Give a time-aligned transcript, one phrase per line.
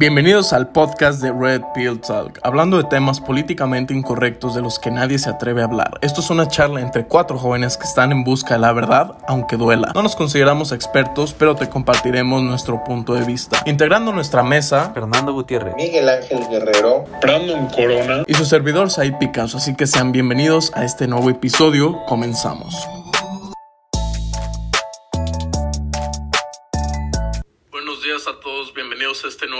[0.00, 4.92] Bienvenidos al podcast de Red Pill Talk, hablando de temas políticamente incorrectos de los que
[4.92, 5.98] nadie se atreve a hablar.
[6.02, 9.56] Esto es una charla entre cuatro jóvenes que están en busca de la verdad, aunque
[9.56, 9.90] duela.
[9.96, 13.60] No nos consideramos expertos, pero te compartiremos nuestro punto de vista.
[13.66, 19.58] Integrando nuestra mesa, Fernando Gutiérrez, Miguel Ángel Guerrero, Brandon Corona y su servidor Said Picasso,
[19.58, 21.98] así que sean bienvenidos a este nuevo episodio.
[22.06, 22.88] Comenzamos.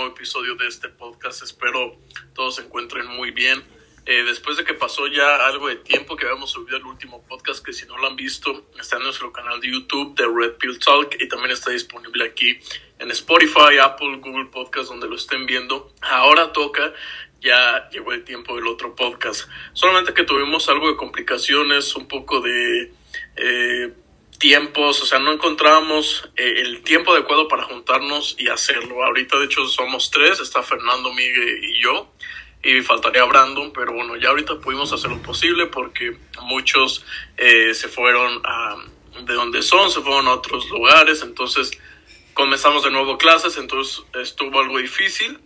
[0.09, 1.43] Episodio de este podcast.
[1.43, 1.97] Espero
[2.33, 3.63] todos se encuentren muy bien.
[4.05, 7.63] Eh, después de que pasó ya algo de tiempo que habíamos subido el último podcast,
[7.63, 10.79] que si no lo han visto, está en nuestro canal de YouTube de Red Pill
[10.79, 12.59] Talk y también está disponible aquí
[12.97, 15.93] en Spotify, Apple, Google Podcast, donde lo estén viendo.
[16.01, 16.91] Ahora toca,
[17.39, 19.47] ya llegó el tiempo del otro podcast.
[19.73, 22.91] Solamente que tuvimos algo de complicaciones, un poco de...
[23.35, 23.93] Eh,
[24.39, 29.03] tiempos, o sea, no encontrábamos eh, el tiempo adecuado para juntarnos y hacerlo.
[29.03, 32.11] Ahorita, de hecho, somos tres, está Fernando, Miguel y yo,
[32.63, 37.05] y faltaría Brandon, pero bueno, ya ahorita pudimos hacer lo posible porque muchos
[37.37, 38.77] eh, se fueron a,
[39.21, 41.71] de donde son, se fueron a otros lugares, entonces
[42.33, 45.39] comenzamos de nuevo clases, entonces estuvo algo difícil.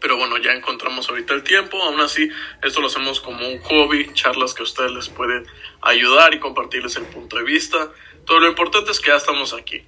[0.00, 1.82] Pero bueno, ya encontramos ahorita el tiempo.
[1.82, 2.28] Aún así,
[2.62, 5.46] esto lo hacemos como un hobby, charlas que a ustedes les pueden
[5.80, 7.90] ayudar y compartirles el punto de vista.
[8.24, 9.82] Todo lo importante es que ya estamos aquí.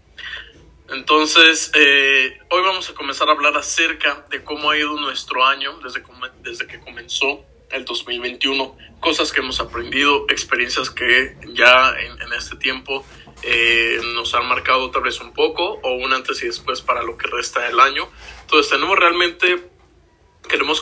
[0.91, 5.79] Entonces, eh, hoy vamos a comenzar a hablar acerca de cómo ha ido nuestro año
[5.83, 6.03] desde,
[6.42, 12.57] desde que comenzó el 2021, cosas que hemos aprendido, experiencias que ya en, en este
[12.57, 13.05] tiempo
[13.42, 17.17] eh, nos han marcado tal vez un poco o un antes y después para lo
[17.17, 18.09] que resta del año.
[18.42, 19.69] Entonces, tenemos realmente,
[20.48, 20.81] queremos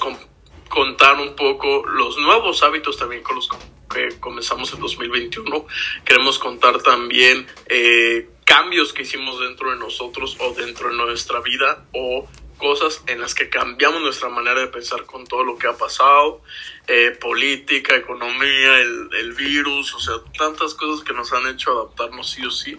[0.68, 3.48] contar un poco los nuevos hábitos también con los
[3.92, 5.66] que comenzamos en 2021.
[6.04, 11.84] Queremos contar también eh, cambios que hicimos dentro de nosotros o dentro de nuestra vida
[11.92, 15.76] o cosas en las que cambiamos nuestra manera de pensar con todo lo que ha
[15.76, 16.42] pasado,
[16.86, 22.44] eh, política, economía, el, virus, o sea, tantas cosas que nos han hecho adaptarnos sí
[22.46, 22.76] o sí.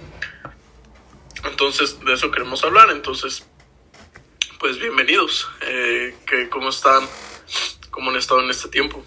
[1.44, 2.90] Entonces, de eso queremos hablar.
[2.92, 3.46] Entonces,
[4.60, 5.48] pues bienvenidos.
[5.62, 6.16] Eh,
[6.50, 7.08] ¿Cómo están?
[7.92, 9.04] ¿Cómo han estado en este tiempo?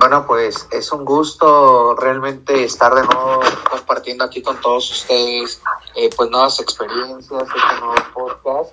[0.00, 5.60] Bueno, pues es un gusto realmente estar de nuevo compartiendo aquí con todos ustedes
[5.96, 8.70] eh, pues nuevas experiencias, este nuevo podcast.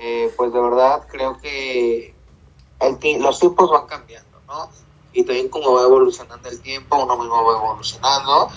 [0.00, 2.12] Eh, pues de verdad creo que
[2.80, 4.68] el, los tiempos van cambiando, ¿no?
[5.12, 8.48] Y también como va evolucionando el tiempo, uno mismo va evolucionando.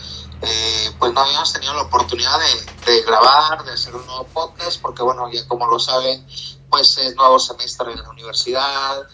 [0.41, 4.81] Eh, pues no habíamos tenido la oportunidad de, de, grabar, de hacer un nuevo podcast,
[4.81, 6.25] porque bueno, ya como lo saben,
[6.67, 9.07] pues es nuevo semestre en la universidad,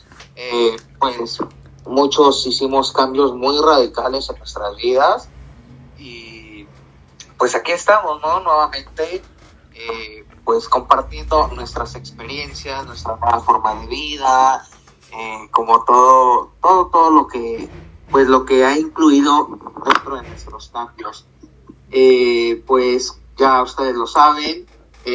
[0.99, 1.37] pues
[1.85, 5.29] muchos hicimos cambios muy radicales en nuestras vidas
[5.97, 6.67] y
[7.37, 8.39] pues aquí estamos, ¿no?
[8.41, 9.21] Nuevamente,
[9.73, 14.67] eh, pues compartiendo nuestras experiencias, nuestra nueva forma de vida,
[15.11, 17.69] eh, como todo, todo, todo lo que,
[18.09, 19.47] pues lo que ha incluido
[19.85, 21.25] dentro de nuestros cambios.
[21.91, 24.65] Eh, pues ya ustedes lo saben,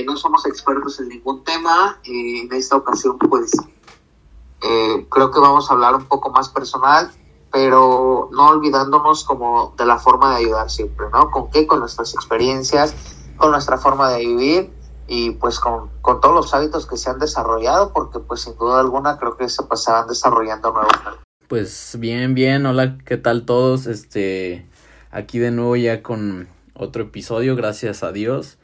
[0.05, 3.53] no somos expertos en ningún tema, en esta ocasión pues
[4.63, 7.11] eh, creo que vamos a hablar un poco más personal,
[7.53, 11.31] pero no olvidándonos como de la forma de ayudar siempre, ¿no?
[11.31, 11.67] ¿Con qué?
[11.67, 12.95] Con nuestras experiencias,
[13.37, 14.71] con nuestra forma de vivir
[15.07, 18.81] y pues con, con todos los hábitos que se han desarrollado, porque pues sin duda
[18.81, 20.93] alguna creo que se pasaban desarrollando nuevos.
[21.47, 23.87] Pues bien, bien, hola, ¿qué tal todos?
[23.87, 24.67] Este,
[25.11, 28.59] aquí de nuevo ya con otro episodio, gracias a Dios.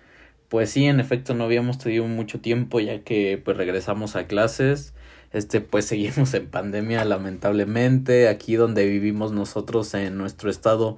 [0.51, 4.94] Pues sí, en efecto no habíamos tenido mucho tiempo ya que pues regresamos a clases
[5.35, 8.29] este pues seguimos en pandemia lamentablemente.
[8.29, 10.97] Aquí donde vivimos nosotros en nuestro estado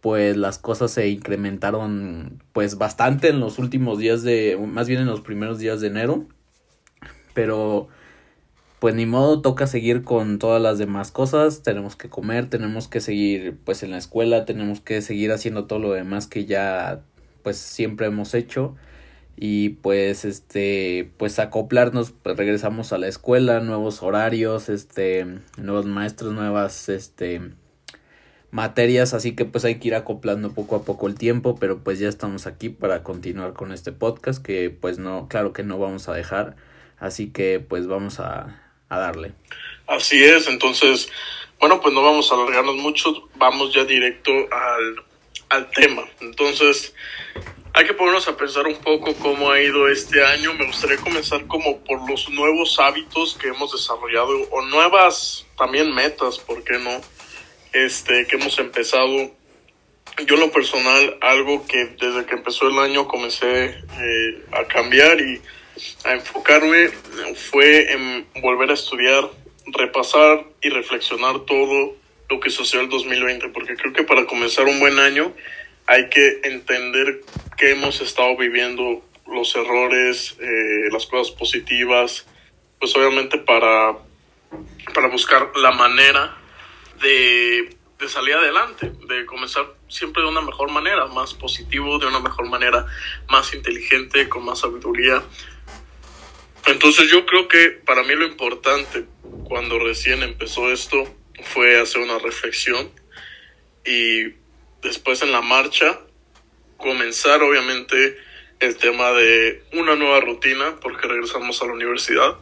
[0.00, 5.06] pues las cosas se incrementaron pues bastante en los últimos días de más bien en
[5.06, 6.26] los primeros días de enero.
[7.34, 7.88] Pero
[8.80, 11.62] pues ni modo toca seguir con todas las demás cosas.
[11.62, 15.78] Tenemos que comer tenemos que seguir pues en la escuela tenemos que seguir haciendo todo
[15.78, 17.02] lo demás que ya
[17.42, 18.74] pues siempre hemos hecho
[19.36, 25.26] y pues este pues acoplarnos pues regresamos a la escuela nuevos horarios este
[25.56, 27.40] nuevos maestros nuevas este
[28.52, 31.98] materias así que pues hay que ir acoplando poco a poco el tiempo pero pues
[31.98, 36.08] ya estamos aquí para continuar con este podcast que pues no claro que no vamos
[36.08, 36.54] a dejar
[37.00, 39.32] así que pues vamos a, a darle.
[39.88, 41.08] Así es entonces
[41.58, 45.02] bueno pues no vamos a alargarnos mucho vamos ya directo al,
[45.48, 46.02] al tema.
[46.20, 46.94] Entonces
[47.76, 50.54] hay que ponernos a pensar un poco cómo ha ido este año.
[50.54, 56.38] Me gustaría comenzar como por los nuevos hábitos que hemos desarrollado o nuevas también metas,
[56.38, 57.00] ¿por qué no?
[57.72, 59.32] Este, que hemos empezado.
[60.24, 65.20] Yo en lo personal, algo que desde que empezó el año comencé eh, a cambiar
[65.20, 65.42] y
[66.04, 66.90] a enfocarme
[67.50, 69.28] fue en volver a estudiar,
[69.66, 71.96] repasar y reflexionar todo
[72.30, 75.34] lo que sucedió el 2020, porque creo que para comenzar un buen año
[75.86, 77.20] hay que entender
[77.56, 82.26] qué hemos estado viviendo, los errores, eh, las cosas positivas,
[82.78, 83.96] pues obviamente para,
[84.94, 86.36] para buscar la manera
[87.00, 92.20] de, de salir adelante, de comenzar siempre de una mejor manera, más positivo, de una
[92.20, 92.86] mejor manera,
[93.28, 95.22] más inteligente, con más sabiduría.
[96.66, 99.04] Entonces yo creo que para mí lo importante
[99.44, 101.04] cuando recién empezó esto
[101.42, 102.90] fue hacer una reflexión
[103.84, 104.43] y
[104.84, 105.98] después en la marcha
[106.76, 108.16] comenzar obviamente
[108.60, 112.36] el tema de una nueva rutina porque regresamos a la universidad,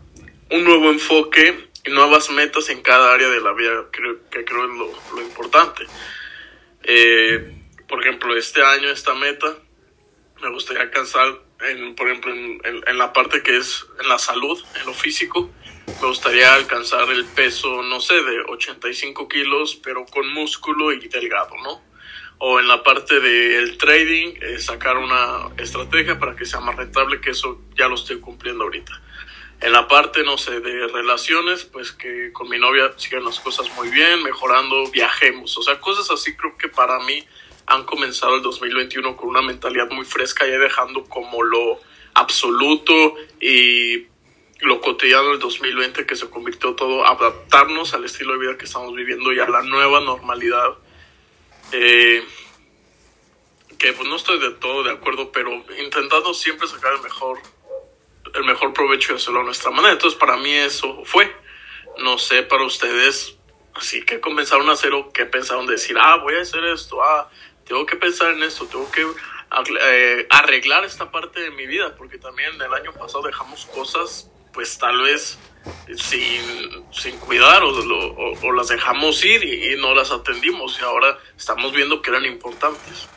[0.50, 4.64] un nuevo enfoque y nuevas metas en cada área de la vida, creo, que creo
[4.64, 5.84] es lo, lo importante.
[6.82, 7.54] Eh,
[7.88, 9.56] por ejemplo, este año, esta meta,
[10.42, 14.62] me gustaría alcanzar, en, por ejemplo, en, en, la parte que es en la salud,
[14.80, 15.50] en lo físico,
[16.00, 21.54] me gustaría alcanzar el peso, no sé, de 85 kilos, pero con músculo y delgado,
[21.62, 21.91] ¿no?
[22.44, 27.20] O en la parte del trading, eh, sacar una estrategia para que sea más rentable,
[27.20, 29.00] que eso ya lo estoy cumpliendo ahorita.
[29.60, 33.70] En la parte, no sé, de relaciones, pues que con mi novia sigan las cosas
[33.76, 35.56] muy bien, mejorando, viajemos.
[35.56, 37.24] O sea, cosas así creo que para mí
[37.66, 41.78] han comenzado el 2021 con una mentalidad muy fresca, ya dejando como lo
[42.14, 44.08] absoluto y
[44.62, 48.92] lo cotidiano del 2020 que se convirtió todo, adaptarnos al estilo de vida que estamos
[48.96, 50.74] viviendo y a la nueva normalidad.
[51.72, 52.24] Eh,
[53.78, 57.40] que pues no estoy de todo de acuerdo, pero intentando siempre sacar el mejor
[58.34, 59.92] el mejor provecho y hacerlo a nuestra manera.
[59.92, 61.34] Entonces, para mí eso fue.
[61.98, 63.36] No sé para ustedes,
[63.74, 67.30] así que comenzaron a hacer o qué pensaron decir, ah, voy a hacer esto, ah,
[67.66, 69.06] tengo que pensar en esto, tengo que
[69.82, 74.78] eh, arreglar esta parte de mi vida, porque también el año pasado dejamos cosas, pues
[74.78, 75.38] tal vez
[75.96, 81.18] sin, sin cuidar o, o, o las dejamos ir y, no las atendimos y ahora
[81.36, 83.08] estamos viendo que eran importantes.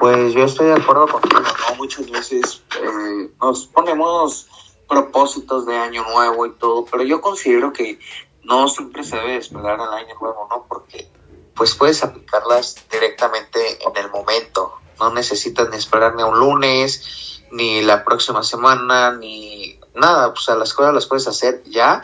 [0.00, 1.74] Pues yo estoy de acuerdo contigo, ¿no?
[1.76, 4.48] Muchas veces eh, nos ponemos
[4.88, 7.98] propósitos de año nuevo y todo, pero yo considero que
[8.44, 10.64] no siempre se debe esperar al año nuevo, ¿no?
[10.68, 11.08] Porque
[11.54, 14.74] pues puedes aplicarlas directamente en el momento.
[15.00, 19.67] No necesitas ni esperar ni un lunes, ni la próxima semana, ni
[19.98, 20.28] nada.
[20.28, 22.02] O sea, las cosas las puedes hacer ya.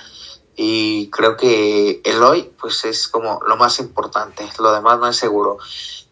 [0.57, 4.49] Y creo que el hoy, pues es como lo más importante.
[4.59, 5.59] Lo demás no es seguro.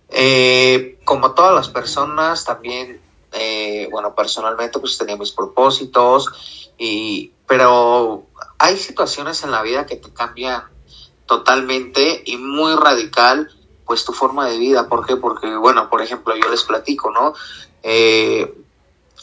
[0.08, 3.00] Eh, como todas las personas, también,
[3.32, 8.26] eh, bueno, personalmente pues tenía mis propósitos, y, pero
[8.58, 10.64] hay situaciones en la vida que te cambian
[11.26, 13.50] totalmente y muy radical
[13.86, 14.88] pues tu forma de vida.
[14.88, 15.16] ¿Por qué?
[15.16, 17.34] Porque, bueno, por ejemplo, yo les platico, ¿no?
[17.82, 18.54] Eh,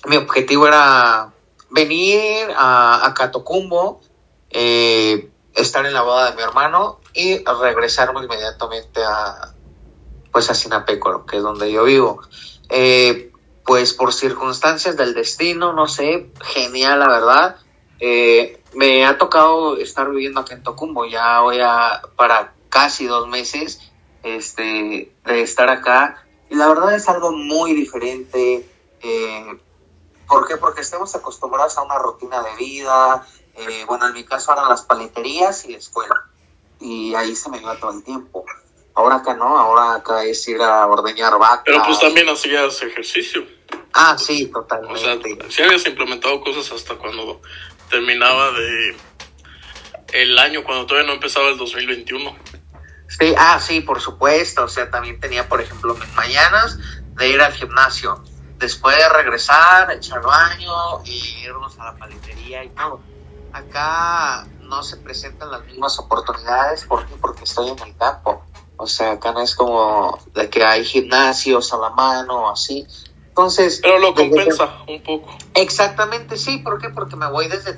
[0.06, 1.32] mi objetivo era
[1.70, 4.02] venir a, a Catocumbo,
[4.50, 9.54] eh, estar en la boda de mi hermano y regresarme inmediatamente a,
[10.32, 12.22] pues a Sinapecuaro, que es donde yo vivo.
[12.70, 13.32] Eh,
[13.66, 17.56] pues por circunstancias del destino, no sé, genial la verdad.
[18.00, 23.28] Eh, me ha tocado estar viviendo aquí en Tocumbo, ya voy a para casi dos
[23.28, 23.80] meses
[24.24, 26.26] este, de estar acá.
[26.50, 28.68] Y la verdad es algo muy diferente.
[29.02, 29.60] Eh,
[30.30, 30.58] ¿Por qué?
[30.58, 33.26] Porque estamos acostumbrados a una rutina de vida.
[33.56, 36.16] Eh, bueno, en mi caso eran las paleterías y la escuela.
[36.80, 38.46] Y ahí se me iba todo el tiempo.
[38.94, 41.64] Ahora acá no, ahora acá es ir a ordeñar vacas.
[41.66, 43.44] Pero pues también hacías ejercicio.
[43.94, 44.94] Ah, sí, totalmente.
[44.94, 47.42] O sea, sí habías implementado cosas hasta cuando
[47.90, 48.96] terminaba de
[50.14, 52.36] el año, cuando todavía no empezaba el 2021.
[53.08, 54.64] Sí, ah, sí, por supuesto.
[54.64, 56.78] O sea, también tenía, por ejemplo, mis mañanas
[57.16, 58.24] de ir al gimnasio.
[58.60, 63.00] Después de regresar, echar baño y irnos a la paletería y todo.
[63.54, 66.84] Acá no se presentan las mismas oportunidades.
[66.84, 67.16] ¿Por qué?
[67.16, 68.44] Porque estoy en el campo.
[68.76, 72.86] O sea, acá no es como de que hay gimnasios a la mano o así.
[73.30, 73.80] Entonces.
[73.82, 75.38] Pero lo compensa un poco.
[75.54, 76.58] Exactamente, sí.
[76.58, 76.90] ¿Por qué?
[76.90, 77.78] Porque me voy desde,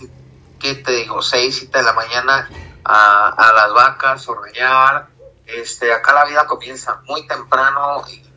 [0.60, 1.22] ¿qué te digo?
[1.22, 2.50] 6, 7 de la mañana
[2.84, 5.10] a, a las vacas, ordeñar.
[5.46, 8.31] Este, acá la vida comienza muy temprano y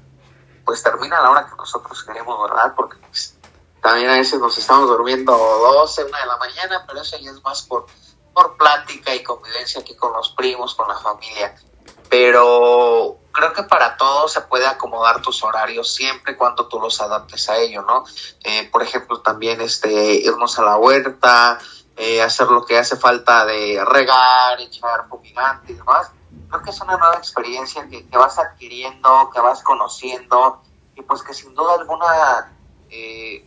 [0.64, 2.72] pues termina a la hora que nosotros queremos, ¿verdad?
[2.76, 3.36] Porque pues,
[3.82, 7.42] también a veces nos estamos durmiendo 12, 1 de la mañana, pero eso ya es
[7.42, 7.86] más por,
[8.32, 11.54] por plática y convivencia aquí con los primos, con la familia
[12.14, 17.48] pero creo que para todos se puede acomodar tus horarios siempre cuando tú los adaptes
[17.48, 18.04] a ello, ¿no?
[18.44, 21.58] Eh, por ejemplo, también este, irnos a la huerta,
[21.96, 26.12] eh, hacer lo que hace falta de regar, echar fumigante y demás.
[26.48, 30.60] Creo que es una nueva experiencia que, vas adquiriendo, que vas conociendo
[30.94, 32.56] y pues que sin duda alguna
[32.90, 33.44] eh,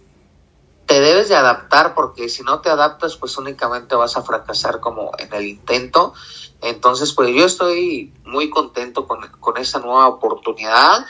[0.86, 5.12] te debes de adaptar porque si no te adaptas pues únicamente vas a fracasar como
[5.18, 6.14] en el intento.
[6.62, 11.06] Entonces pues yo estoy muy contento con, con esa nueva oportunidad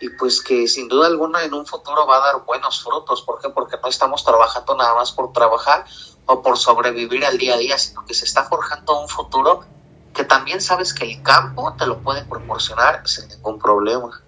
[0.00, 3.22] y pues que sin duda alguna en un futuro va a dar buenos frutos.
[3.22, 3.48] ¿Por qué?
[3.48, 5.86] Porque no estamos trabajando nada más por trabajar
[6.26, 9.64] o por sobrevivir al día a día, sino que se está forjando un futuro
[10.14, 14.22] que también sabes que el campo te lo puede proporcionar sin ningún problema.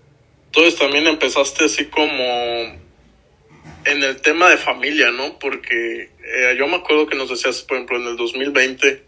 [0.46, 2.22] Entonces también empezaste así como
[3.84, 5.38] en el tema de familia, ¿no?
[5.38, 9.06] Porque eh, yo me acuerdo que nos decías, por ejemplo, en el 2020,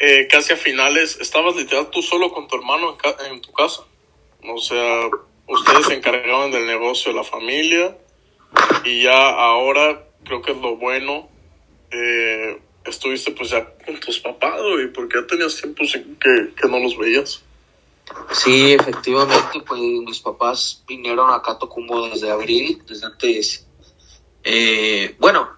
[0.00, 2.96] eh, casi a finales, estabas literal tú solo con tu hermano
[3.30, 3.82] en, tu casa.
[4.42, 5.08] O sea,
[5.46, 7.96] ustedes se encargaban del negocio de la familia
[8.84, 11.28] y ya ahora creo que es lo bueno.
[11.90, 12.60] Eh,
[12.90, 15.84] estuviste pues ya con tus papás, y porque ya tenías tiempo
[16.20, 17.42] que, que no los veías.
[18.32, 23.66] Sí, efectivamente, pues mis papás vinieron acá a Tocumbo desde abril, desde antes.
[24.44, 25.50] Eh, bueno,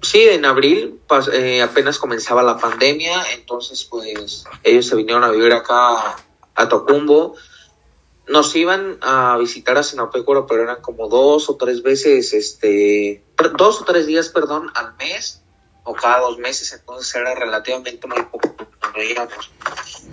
[0.00, 1.00] sí, en abril
[1.32, 6.16] eh, apenas comenzaba la pandemia, entonces pues ellos se vinieron a vivir acá
[6.54, 7.34] a Tocumbo.
[8.28, 13.24] Nos iban a visitar a Sinapécoro, pero eran como dos o tres veces, este,
[13.56, 15.42] dos o tres días, perdón, al mes
[15.94, 19.50] cada dos meses, entonces era relativamente muy poco nos veíamos.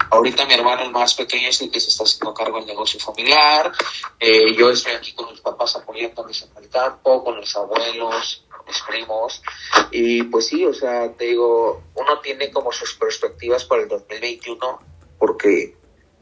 [0.10, 3.00] Ahorita mi hermano el más pequeño es el que se está haciendo cargo del negocio
[3.00, 3.72] familiar,
[4.20, 8.82] eh, yo estoy aquí con mis papás apoyándoles en el campo, con los abuelos, mis
[8.88, 9.42] primos,
[9.92, 14.80] y pues sí, o sea, te digo, uno tiene como sus perspectivas para el 2021,
[15.20, 15.76] porque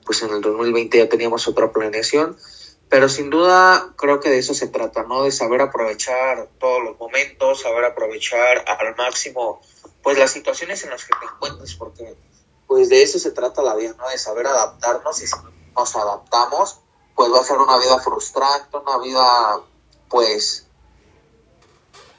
[0.05, 2.37] pues en el 2020 ya teníamos otra planeación,
[2.93, 5.23] pero sin duda creo que de eso se trata, ¿no?
[5.23, 9.59] De saber aprovechar todos los momentos, saber aprovechar al máximo,
[10.03, 12.15] pues las situaciones en las que te encuentres, porque
[12.67, 14.07] pues de eso se trata la vida, ¿no?
[14.09, 15.35] De saber adaptarnos y si
[15.75, 16.81] nos adaptamos,
[17.15, 19.61] pues va a ser una vida frustrante, una vida,
[20.07, 20.67] pues,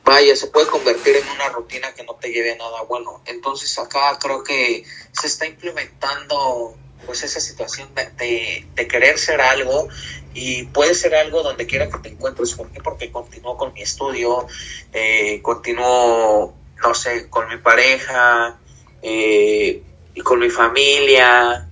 [0.02, 3.23] vaya, se puede convertir en una rutina que no te lleve a nada bueno.
[3.26, 6.75] Entonces acá creo que se está implementando
[7.07, 9.88] pues esa situación de, de, querer ser algo
[10.35, 12.55] y puede ser algo donde quiera que te encuentres.
[12.55, 12.81] ¿Por qué?
[12.81, 14.47] Porque continúo con mi estudio,
[14.93, 18.59] eh, no sé, con mi pareja
[19.00, 19.83] eh,
[20.14, 21.69] y con mi familia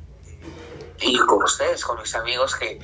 [1.00, 2.78] y con ustedes, con mis amigos que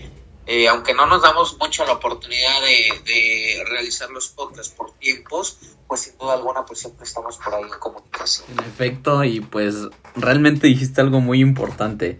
[0.50, 5.58] eh, aunque no nos damos mucho la oportunidad de, de, realizar los podcasts por tiempos,
[5.86, 8.46] pues sin duda alguna pues siempre estamos por ahí en comunicación.
[8.52, 9.74] En efecto, y pues
[10.16, 12.18] realmente dijiste algo muy importante.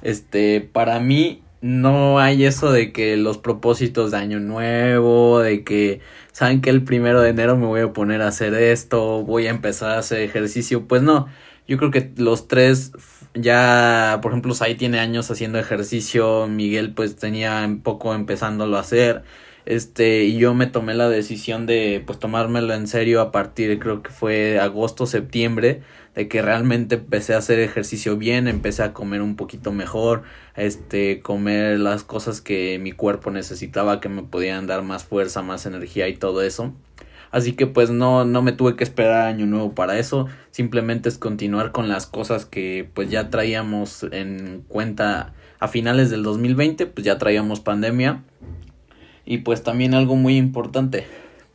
[0.00, 6.00] Este, para mí no hay eso de que los propósitos de año nuevo, de que
[6.32, 9.50] saben que el primero de enero me voy a poner a hacer esto, voy a
[9.50, 11.28] empezar a hacer ejercicio, pues no.
[11.68, 12.92] Yo creo que los tres
[13.34, 18.80] ya, por ejemplo, Sai tiene años haciendo ejercicio, Miguel pues tenía un poco empezándolo a
[18.80, 19.22] hacer.
[19.66, 24.00] Este, y yo me tomé la decisión de pues tomármelo en serio a partir creo
[24.02, 25.82] que fue agosto, septiembre,
[26.16, 30.22] de que realmente empecé a hacer ejercicio bien, empecé a comer un poquito mejor,
[30.56, 35.66] este, comer las cosas que mi cuerpo necesitaba, que me podían dar más fuerza, más
[35.66, 36.72] energía y todo eso.
[37.30, 41.18] Así que pues no, no me tuve que esperar año nuevo para eso, simplemente es
[41.18, 47.04] continuar con las cosas que pues ya traíamos en cuenta a finales del 2020, pues
[47.04, 48.22] ya traíamos pandemia.
[49.26, 51.04] Y pues también algo muy importante,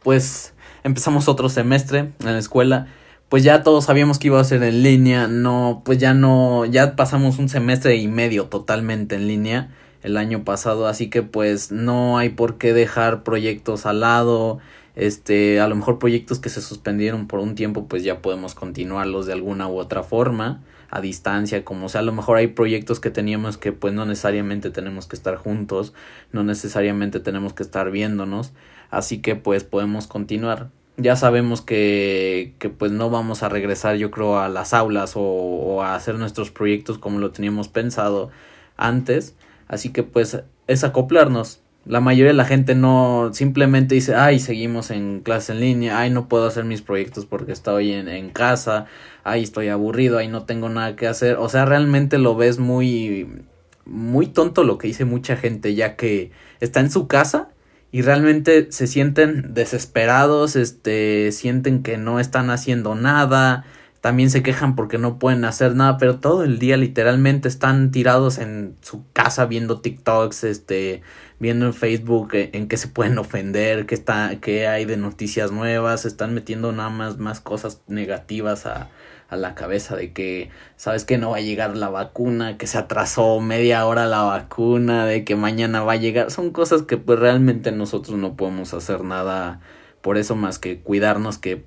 [0.04, 0.54] pues
[0.84, 2.88] empezamos otro semestre en la escuela
[3.32, 6.98] pues ya todos sabíamos que iba a ser en línea, no, pues ya no, ya
[6.98, 9.72] pasamos un semestre y medio totalmente en línea
[10.04, 14.60] el año pasado, así que pues no hay por qué dejar proyectos al lado,
[14.98, 19.28] este, a lo mejor proyectos que se suspendieron por un tiempo, pues ya podemos continuarlos
[19.28, 23.12] de alguna u otra forma, a distancia, como sea, a lo mejor hay proyectos que
[23.12, 25.94] teníamos que pues no necesariamente tenemos que estar juntos,
[26.34, 28.52] no necesariamente tenemos que estar viéndonos,
[28.90, 30.70] así que pues podemos continuar
[31.02, 35.82] ya sabemos que, que, pues no vamos a regresar yo creo a las aulas o,
[35.84, 38.30] a hacer nuestros proyectos como lo teníamos pensado
[38.78, 39.36] antes.
[39.68, 41.62] Así que pues es acoplarnos.
[41.86, 46.12] La mayoría de la gente no simplemente dice ay seguimos en clase en línea ay
[46.12, 48.86] no puedo hacer mis proyectos porque estoy en, en casa
[49.24, 53.46] ay estoy aburrido ay no tengo nada que hacer o sea realmente lo ves muy
[53.86, 57.51] muy tonto lo que dice mucha gente ya que está en su casa
[57.92, 63.66] y realmente se sienten desesperados, este, sienten que no están haciendo nada,
[64.00, 68.40] también se quejan porque no pueden hacer nada, pero todo el día literalmente están tirados
[68.40, 71.02] en su casa viendo TikToks, este,
[71.40, 75.52] viendo en Facebook eh, en qué se pueden ofender, qué está, qué hay de noticias
[75.52, 78.90] nuevas, están metiendo nada más más cosas negativas a,
[79.32, 82.78] a la cabeza de que sabes que no va a llegar la vacuna, que se
[82.78, 87.18] atrasó media hora la vacuna, de que mañana va a llegar, son cosas que pues
[87.18, 89.62] realmente nosotros no podemos hacer nada
[90.02, 91.64] por eso más que cuidarnos que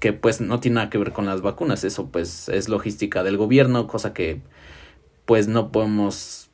[0.00, 3.38] que pues no tiene nada que ver con las vacunas, eso pues es logística del
[3.38, 4.42] gobierno, cosa que
[5.24, 6.50] pues no podemos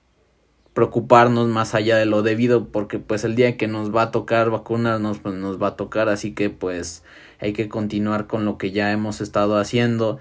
[0.75, 4.51] preocuparnos más allá de lo debido porque pues el día que nos va a tocar
[4.51, 6.09] vacunarnos pues nos va a tocar.
[6.09, 7.05] Así que pues
[7.43, 10.19] hay que continuar con lo que ya hemos estado haciendo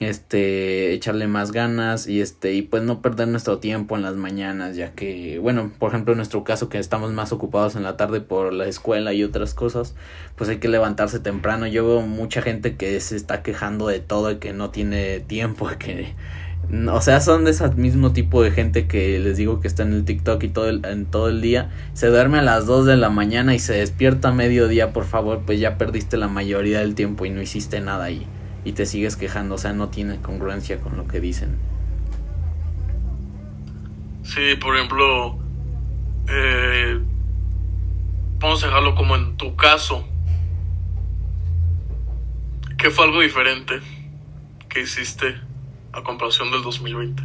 [0.00, 4.74] este echarle más ganas y este y pues no perder nuestro tiempo en las mañanas
[4.76, 8.20] ya que bueno por ejemplo en nuestro caso que estamos más ocupados en la tarde
[8.20, 9.94] por la escuela y otras cosas
[10.36, 11.66] pues hay que levantarse temprano.
[11.66, 15.68] Yo veo mucha gente que se está quejando de todo y que no tiene tiempo
[15.78, 16.14] que
[16.92, 19.92] o sea, son de ese mismo tipo de gente que les digo que está en
[19.92, 21.70] el TikTok y todo el, en todo el día.
[21.92, 25.42] Se duerme a las 2 de la mañana y se despierta a mediodía, por favor,
[25.44, 28.26] pues ya perdiste la mayoría del tiempo y no hiciste nada ahí
[28.64, 31.58] y te sigues quejando, o sea, no tiene congruencia con lo que dicen.
[34.22, 35.38] Sí, por ejemplo,
[36.28, 36.98] eh,
[38.38, 40.08] vamos a dejarlo como en tu caso.
[42.78, 43.80] ¿Qué fue algo diferente
[44.68, 45.36] que hiciste
[45.94, 47.22] a comparación del 2020?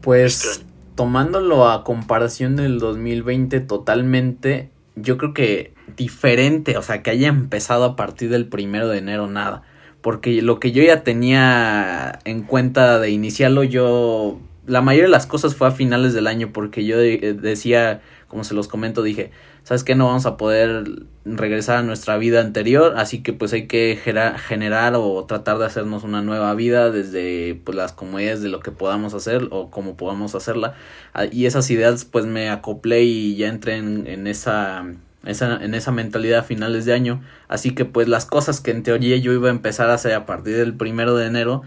[0.00, 7.10] Pues este tomándolo a comparación del 2020 totalmente, yo creo que diferente, o sea, que
[7.10, 9.62] haya empezado a partir del primero de enero nada
[10.02, 15.26] porque lo que yo ya tenía en cuenta de iniciarlo, yo, la mayoría de las
[15.26, 19.30] cosas fue a finales del año, porque yo decía, como se los comento, dije,
[19.64, 19.94] ¿sabes qué?
[19.94, 24.94] No vamos a poder regresar a nuestra vida anterior, así que pues hay que generar
[24.96, 29.14] o tratar de hacernos una nueva vida desde pues las comodidades de lo que podamos
[29.14, 30.74] hacer o cómo podamos hacerla.
[31.14, 34.84] Ah, y esas ideas pues me acoplé y ya entré en, en esa
[35.26, 37.22] esa, en esa mentalidad a finales de año.
[37.48, 40.26] Así que pues las cosas que en teoría yo iba a empezar a hacer a
[40.26, 41.62] partir del primero de enero,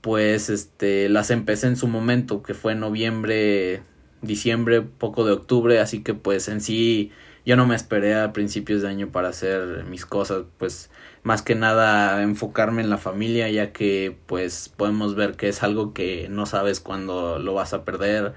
[0.00, 3.82] pues este las empecé en su momento, que fue noviembre,
[4.22, 7.12] diciembre, poco de octubre, así que pues en sí
[7.48, 10.90] yo no me esperé a principios de año para hacer mis cosas, pues
[11.22, 15.94] más que nada enfocarme en la familia, ya que pues podemos ver que es algo
[15.94, 18.34] que no sabes cuándo lo vas a perder,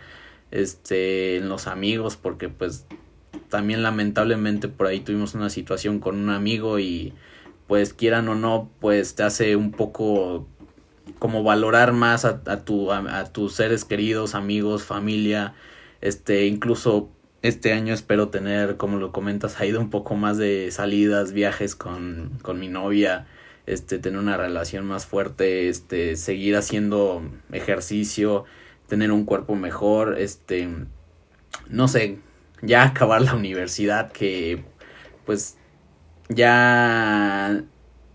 [0.51, 2.85] este, en los amigos, porque pues
[3.49, 7.13] también lamentablemente por ahí tuvimos una situación con un amigo y
[7.67, 10.47] pues quieran o no, pues te hace un poco
[11.19, 15.53] como valorar más a, tu, a, tus seres queridos, amigos, familia,
[15.99, 17.09] este, incluso
[17.41, 21.75] este año espero tener, como lo comentas, ha ido un poco más de salidas, viajes
[21.75, 23.27] con, con mi novia,
[23.65, 28.45] este, tener una relación más fuerte, este, seguir haciendo ejercicio,
[28.87, 30.69] tener un cuerpo mejor, este,
[31.69, 32.19] no sé,
[32.61, 34.63] ya acabar la universidad que
[35.25, 35.57] pues
[36.29, 37.63] ya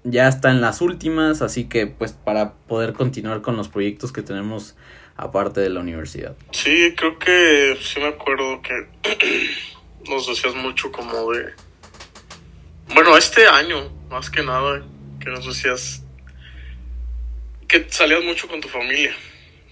[0.04, 4.22] ya está en las últimas, así que pues para poder continuar con los proyectos que
[4.22, 4.76] tenemos
[5.16, 6.36] aparte de la universidad.
[6.52, 8.74] Sí, creo que sí me acuerdo que
[10.10, 11.52] nos decías mucho como de
[12.94, 14.84] bueno, este año más que nada
[15.20, 16.02] que nos decías
[17.68, 19.12] que salías mucho con tu familia,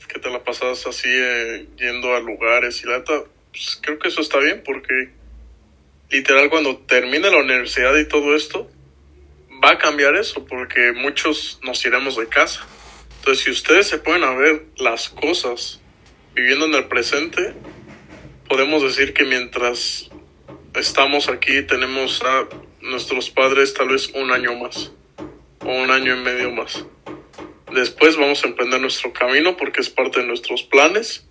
[0.09, 4.09] que te la pasabas así eh, yendo a lugares y la neta pues, creo que
[4.09, 5.13] eso está bien porque
[6.11, 8.71] literal cuando termine la universidad y todo esto,
[9.63, 12.67] va a cambiar eso porque muchos nos iremos de casa.
[13.25, 15.81] Entonces, si ustedes se pueden ver las cosas
[16.35, 17.55] viviendo en el presente,
[18.47, 20.11] podemos decir que mientras
[20.75, 22.47] estamos aquí tenemos a
[22.83, 24.93] nuestros padres tal vez un año más
[25.61, 26.85] o un año y medio más.
[27.73, 31.27] Después vamos a emprender nuestro camino porque es parte de nuestros planes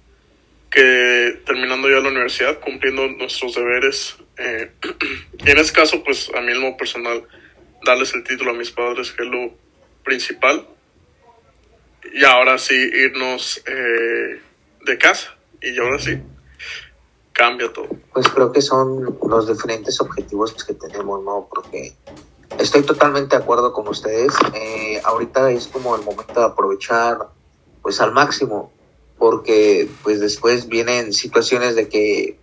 [0.72, 4.72] que terminando ya la universidad, cumpliendo nuestros deberes, eh,
[5.46, 7.24] y en ese caso, pues a mí mismo personal,
[7.86, 9.54] darles el título a mis padres, que es lo
[10.04, 10.66] principal,
[12.12, 14.42] y ahora sí irnos eh,
[14.86, 16.22] de casa, y ahora sí,
[17.32, 17.90] cambia todo.
[18.14, 21.48] Pues creo que son los diferentes objetivos que tenemos, ¿no?
[21.50, 21.94] Porque
[22.60, 27.18] estoy totalmente de acuerdo con ustedes, eh, ahorita es como el momento de aprovechar
[27.82, 28.72] pues al máximo
[29.18, 32.38] porque pues después vienen situaciones de que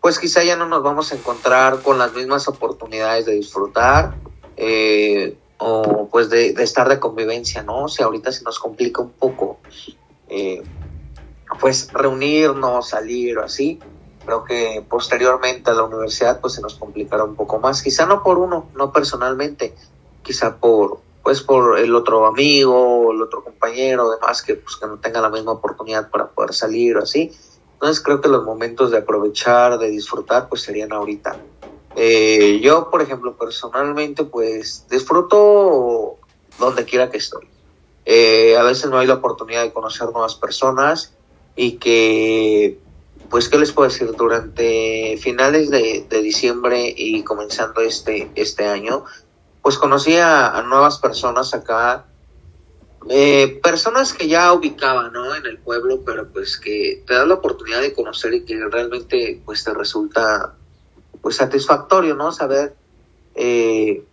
[0.00, 4.16] pues quizá ya no nos vamos a encontrar con las mismas oportunidades de disfrutar
[4.56, 7.84] eh, o pues de, estar de convivencia, ¿no?
[7.84, 9.58] O sea, ahorita se nos complica un poco
[10.28, 10.62] eh,
[11.60, 13.78] pues reunirnos, salir o así.
[14.24, 18.22] Creo que posteriormente a la universidad pues se nos complicará un poco más, quizá no
[18.22, 19.74] por uno, no personalmente,
[20.22, 24.98] quizá por, pues por el otro amigo, el otro compañero, demás que pues que no
[24.98, 27.32] tenga la misma oportunidad para poder salir o así.
[27.74, 31.36] Entonces creo que los momentos de aprovechar, de disfrutar, pues serían ahorita.
[31.96, 36.18] Eh, yo, por ejemplo, personalmente, pues disfruto
[36.58, 37.46] donde quiera que estoy.
[38.04, 41.14] Eh, a veces no hay la oportunidad de conocer nuevas personas
[41.54, 42.78] y que
[43.32, 44.12] pues, ¿qué les puedo decir?
[44.12, 49.06] Durante finales de, diciembre y comenzando este, este año,
[49.62, 52.04] pues conocí a, nuevas personas acá,
[53.08, 55.34] eh, personas que ya ubicaba, ¿no?
[55.34, 59.40] En el pueblo, pero pues que te da la oportunidad de conocer y que realmente,
[59.46, 60.54] pues, te resulta,
[61.22, 62.32] pues, satisfactorio, ¿no?
[62.32, 62.74] Saber
[63.34, 64.04] eh,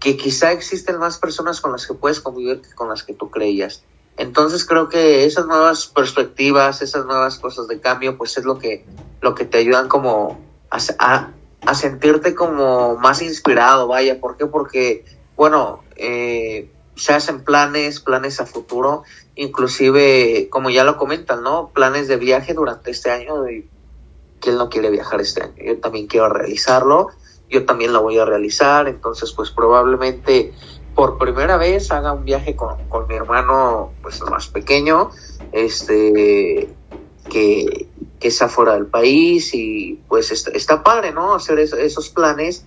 [0.00, 3.30] que quizá existen más personas con las que puedes convivir que con las que tú
[3.30, 3.82] creías.
[4.16, 8.84] Entonces creo que esas nuevas perspectivas, esas nuevas cosas de cambio, pues es lo que,
[9.20, 11.30] lo que te ayudan como a,
[11.66, 14.18] a, sentirte como más inspirado, vaya.
[14.18, 14.46] ¿Por qué?
[14.46, 15.04] Porque,
[15.36, 19.02] bueno, eh, se hacen planes, planes a futuro,
[19.34, 21.68] inclusive, como ya lo comentan, ¿no?
[21.74, 23.44] Planes de viaje durante este año.
[24.40, 25.54] ¿Quién no quiere viajar este año?
[25.56, 27.08] Yo también quiero realizarlo,
[27.48, 30.52] yo también lo voy a realizar, entonces pues probablemente
[30.94, 32.76] por primera vez haga un viaje con,
[33.08, 35.10] mi hermano pues más pequeño,
[35.52, 36.68] este
[37.28, 41.34] que, que está fuera del país y pues está, padre, ¿no?
[41.34, 42.64] Hacer esos planes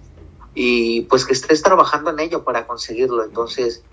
[0.54, 3.24] y pues que estés trabajando en ello para conseguirlo.
[3.24, 3.84] Entonces,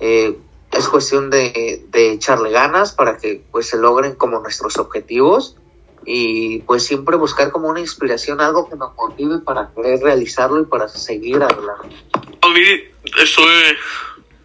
[0.00, 0.38] eh,
[0.72, 5.56] es cuestión de, de, echarle ganas para que pues se logren como nuestros objetivos
[6.06, 10.66] y pues siempre buscar como una inspiración, algo que nos motive para querer realizarlo y
[10.66, 11.96] para seguir adelante.
[12.40, 12.62] A mí
[13.16, 13.76] estoy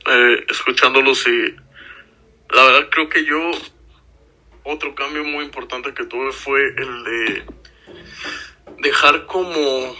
[0.06, 1.56] eh, escuchándolos y
[2.50, 3.52] la verdad creo que yo
[4.64, 7.46] otro cambio muy importante que tuve fue el de
[8.80, 9.96] dejar como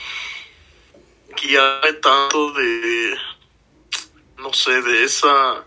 [1.42, 3.18] guiarme tanto de
[4.38, 5.66] no sé de esa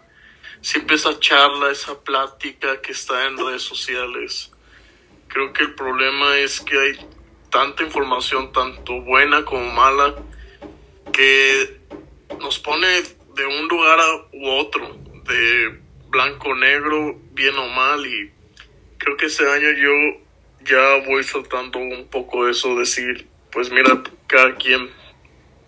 [0.61, 4.52] siempre esa charla esa plática que está en redes sociales
[5.33, 6.99] creo que el problema es que hay
[7.51, 10.15] tanta información tanto buena como mala
[11.11, 11.81] que
[12.39, 12.87] nos pone
[13.35, 13.99] de un lugar
[14.33, 18.31] u otro, de blanco negro, bien o mal, y
[18.99, 19.91] creo que ese año yo
[20.65, 24.91] ya voy soltando un poco eso, decir, pues mira, cada quien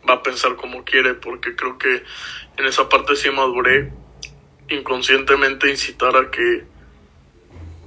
[0.09, 2.03] va a pensar como quiere, porque creo que
[2.59, 3.91] en esa parte sí maduré,
[4.69, 6.74] inconscientemente incitar a que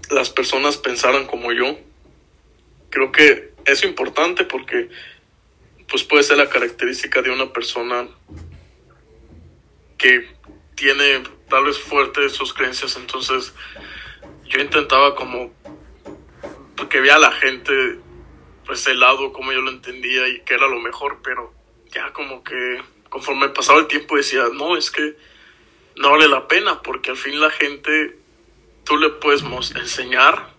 [0.09, 1.77] las personas pensaran como yo.
[2.89, 4.89] Creo que es importante porque
[5.89, 8.07] pues puede ser la característica de una persona
[9.97, 10.27] que
[10.75, 13.53] tiene tal vez fuertes sus creencias, entonces
[14.45, 15.51] yo intentaba como
[16.89, 17.99] que vea a la gente
[18.65, 21.53] pues el lado como yo lo entendía y que era lo mejor, pero
[21.91, 25.15] ya como que conforme pasaba el tiempo decía, no, es que
[25.95, 28.17] no vale la pena porque al fin la gente
[28.87, 29.43] tú le puedes
[29.75, 30.53] enseñar,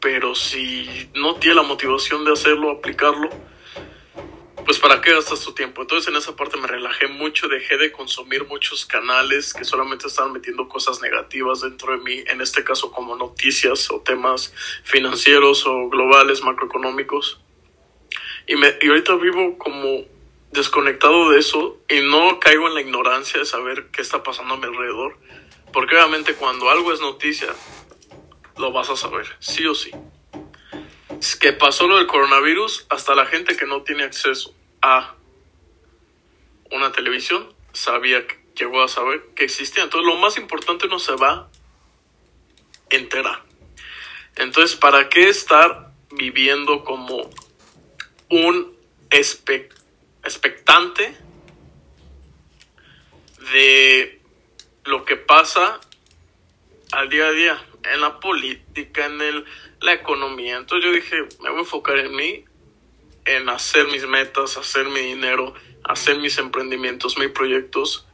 [0.00, 3.30] pero si no tiene la motivación de hacerlo, aplicarlo,
[4.64, 5.82] pues para qué gastas tu tiempo.
[5.82, 10.32] Entonces en esa parte me relajé mucho, dejé de consumir muchos canales que solamente estaban
[10.32, 15.88] metiendo cosas negativas dentro de mí, en este caso como noticias o temas financieros o
[15.88, 17.40] globales, macroeconómicos.
[18.48, 20.04] Y, me, y ahorita vivo como
[20.50, 24.56] desconectado de eso y no caigo en la ignorancia de saber qué está pasando a
[24.56, 25.16] mi alrededor.
[25.78, 27.54] Porque obviamente cuando algo es noticia,
[28.56, 29.92] lo vas a saber, sí o sí.
[31.20, 35.14] Es que pasó lo del coronavirus, hasta la gente que no tiene acceso a
[36.72, 39.84] una televisión sabía, llegó a saber que existía.
[39.84, 41.48] Entonces lo más importante no se va a
[42.90, 43.44] enterar.
[44.34, 47.30] Entonces, ¿para qué estar viviendo como
[48.30, 48.76] un
[49.10, 51.16] expectante
[53.52, 54.17] de
[54.88, 55.80] lo que pasa
[56.92, 59.44] al día a día, en la política, en el,
[59.80, 60.56] la economía?
[60.56, 62.44] Entonces yo dije, me voy a enfocar en mí
[63.24, 68.06] en hacer mis metas, hacer mi dinero, hacer mis emprendimientos, mis proyectos.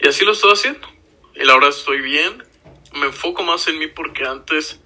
[0.00, 0.88] Y así lo estoy haciendo.
[1.34, 2.44] Y la verdad estoy bien.
[2.94, 4.80] Me enfoco más en mí porque antes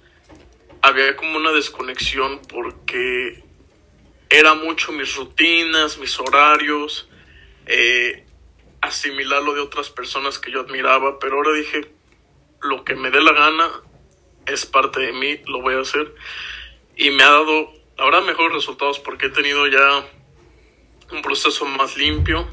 [0.81, 3.43] había como una desconexión porque
[4.29, 7.07] era mucho mis rutinas, mis horarios,
[7.67, 8.24] eh,
[8.85, 11.91] asimilarlo de otras personas que yo admiraba, pero ahora dije,
[12.61, 13.69] lo que me dé la gana
[14.45, 16.13] es parte de mí, lo voy a hacer.
[16.95, 20.05] Y me ha dado habrá mejores resultados porque he tenido ya
[21.11, 22.47] un proceso más limpio,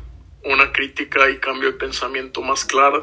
[0.45, 3.03] una crítica y cambio de pensamiento más clara.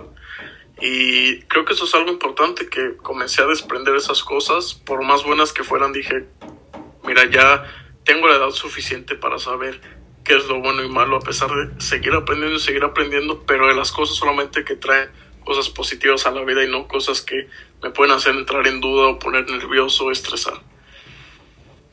[0.81, 5.23] Y creo que eso es algo importante, que comencé a desprender esas cosas, por más
[5.23, 6.25] buenas que fueran, dije,
[7.03, 7.65] mira, ya
[8.05, 9.81] tengo la edad suficiente para saber
[10.29, 13.67] qué es lo bueno y malo, a pesar de seguir aprendiendo y seguir aprendiendo, pero
[13.67, 15.09] de las cosas solamente que traen
[15.43, 17.47] cosas positivas a la vida y no cosas que
[17.81, 20.61] me pueden hacer entrar en duda o poner nervioso o estresar.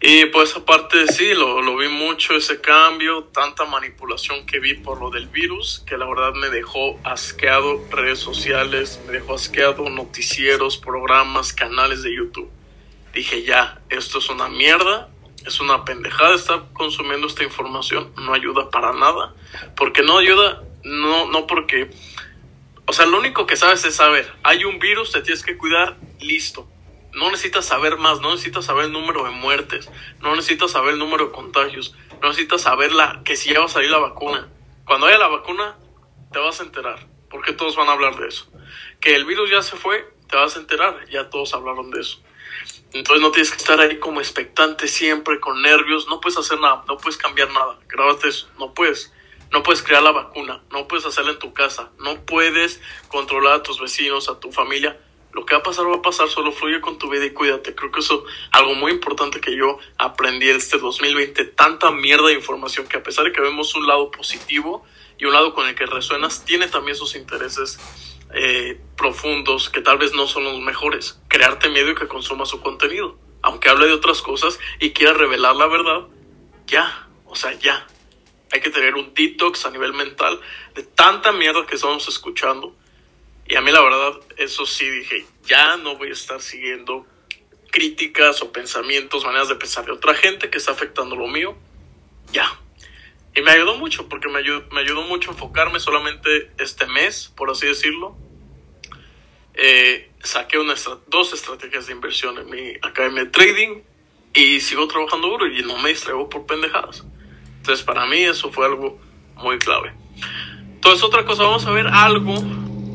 [0.02, 5.00] Y pues aparte sí, lo, lo, vi mucho ese cambio, tanta manipulación que vi por
[5.00, 10.76] lo del virus, que la verdad me dejó asqueado redes sociales, me dejó asqueado noticieros,
[10.76, 12.50] programas, canales de YouTube.
[13.14, 15.08] dije ya, esto es una mierda,
[15.46, 19.34] es una pendejada estar consumiendo esta información, no ayuda para nada,
[19.76, 21.90] porque no ayuda, no, no porque,
[22.86, 25.96] o sea, lo único que sabes es saber, hay un virus, te tienes que cuidar,
[26.20, 26.68] listo.
[27.12, 29.88] No necesitas saber más, no necesitas saber el número de muertes,
[30.20, 33.66] no necesitas saber el número de contagios, no necesitas saber la, que si ya va
[33.66, 34.48] a salir la vacuna.
[34.84, 35.78] Cuando haya la vacuna,
[36.32, 38.50] te vas a enterar, porque todos van a hablar de eso.
[39.00, 42.20] Que el virus ya se fue, te vas a enterar, ya todos hablaron de eso.
[42.96, 46.82] Entonces no tienes que estar ahí como expectante siempre, con nervios, no puedes hacer nada,
[46.88, 49.12] no puedes cambiar nada, grábate eso, no puedes.
[49.52, 53.62] No puedes crear la vacuna, no puedes hacerla en tu casa, no puedes controlar a
[53.62, 54.98] tus vecinos, a tu familia.
[55.32, 57.74] Lo que va a pasar va a pasar, solo fluye con tu vida y cuídate.
[57.74, 62.88] Creo que eso algo muy importante que yo aprendí este 2020, tanta mierda de información
[62.88, 64.84] que a pesar de que vemos un lado positivo
[65.18, 67.78] y un lado con el que resuenas, tiene también sus intereses
[68.34, 71.20] eh, profundos que tal vez no son los mejores.
[71.28, 73.18] Crearte miedo y que consuma su contenido.
[73.42, 76.06] Aunque hable de otras cosas y quiera revelar la verdad,
[76.66, 77.86] ya, o sea, ya.
[78.52, 80.40] Hay que tener un detox a nivel mental
[80.74, 82.74] de tanta mierda que estamos escuchando.
[83.48, 87.06] Y a mí la verdad, eso sí dije, ya no voy a estar siguiendo
[87.70, 91.56] críticas o pensamientos, maneras de pensar de otra gente que está afectando lo mío.
[92.32, 92.58] Ya.
[93.36, 97.50] Y me ayudó mucho, porque me ayudó, me ayudó mucho enfocarme solamente este mes, por
[97.50, 98.16] así decirlo.
[99.52, 100.74] Eh, saqué una,
[101.06, 103.82] dos estrategias de inversión en mi academia de trading
[104.34, 107.04] y sigo trabajando duro y no me distraigo por pendejadas.
[107.58, 108.98] Entonces, para mí eso fue algo
[109.34, 109.92] muy clave.
[110.74, 112.34] Entonces, otra cosa, vamos a ver algo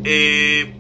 [0.06, 0.74] eh,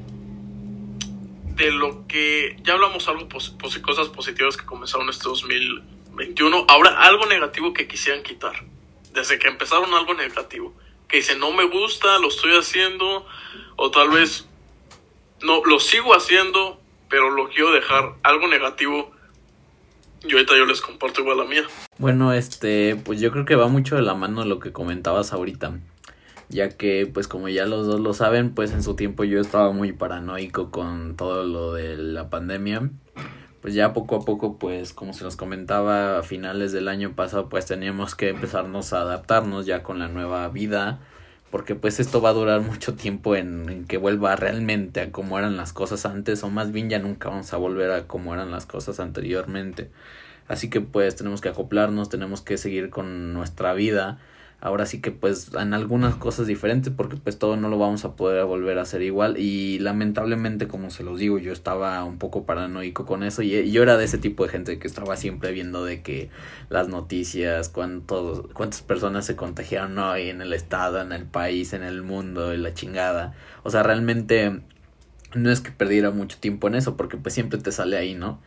[1.56, 6.66] de lo que ya hablamos, algo cosas positivas que comenzaron este 2021.
[6.68, 8.71] Ahora, algo negativo que quisieran quitar.
[9.14, 10.74] Desde que empezaron algo negativo.
[11.08, 13.26] Que dice, no me gusta, lo estoy haciendo,
[13.76, 14.48] o tal vez
[15.42, 19.12] no, lo sigo haciendo, pero lo quiero dejar algo negativo
[20.24, 21.64] y ahorita yo les comparto igual la mía.
[21.98, 25.80] Bueno, este, pues yo creo que va mucho de la mano lo que comentabas ahorita.
[26.50, 29.72] Ya que, pues como ya los dos lo saben, pues en su tiempo yo estaba
[29.72, 32.90] muy paranoico con todo lo de la pandemia.
[33.62, 37.48] Pues ya poco a poco, pues como se nos comentaba a finales del año pasado,
[37.48, 41.00] pues teníamos que empezarnos a adaptarnos ya con la nueva vida
[41.52, 45.58] porque pues esto va a durar mucho tiempo en, que vuelva realmente a como eran
[45.58, 48.66] las cosas antes o más bien ya nunca vamos a volver a como eran las
[48.66, 49.90] cosas anteriormente.
[50.48, 54.20] Así que pues tenemos que acoplarnos tenemos que seguir con nuestra vida
[54.62, 58.16] ahora sí que pues en algunas cosas diferentes porque pues todo no lo vamos a
[58.16, 59.38] poder volver a hacer igual.
[59.38, 63.42] Y lamentablemente como se los digo yo estaba un poco paranoico con eso.
[63.42, 66.30] Y yo era de ese tipo de gente que estaba siempre viendo de que
[66.70, 71.84] las noticias cuántos cuántas personas se contagiaron hoy en el estado en el país en
[71.84, 73.34] el mundo y la chingada.
[73.64, 74.62] O sea realmente
[75.34, 78.40] no es que perdiera mucho tiempo en eso porque pues siempre te sale ahí no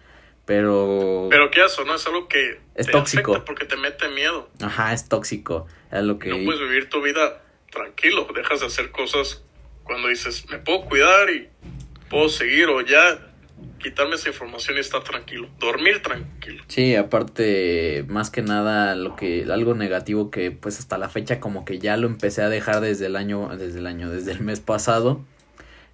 [0.44, 1.28] pero.
[1.30, 1.94] Pero qué eso, ¿no?
[1.94, 2.60] Es algo que.
[2.74, 3.44] Es tóxico.
[3.44, 4.48] porque te mete miedo.
[4.60, 5.66] Ajá, es tóxico.
[5.90, 6.28] Es lo que.
[6.28, 8.26] No puedes vivir tu vida tranquilo.
[8.34, 9.42] Dejas de hacer cosas
[9.84, 11.48] cuando dices, me puedo cuidar y
[12.08, 13.30] puedo seguir o ya
[13.82, 15.48] quitarme esa información y estar tranquilo.
[15.58, 16.64] Dormir tranquilo.
[16.68, 19.46] Sí, aparte, más que nada, lo que.
[19.50, 23.06] Algo negativo que, pues hasta la fecha, como que ya lo empecé a dejar desde
[23.06, 23.48] el año.
[23.56, 25.24] Desde el año, desde el mes pasado.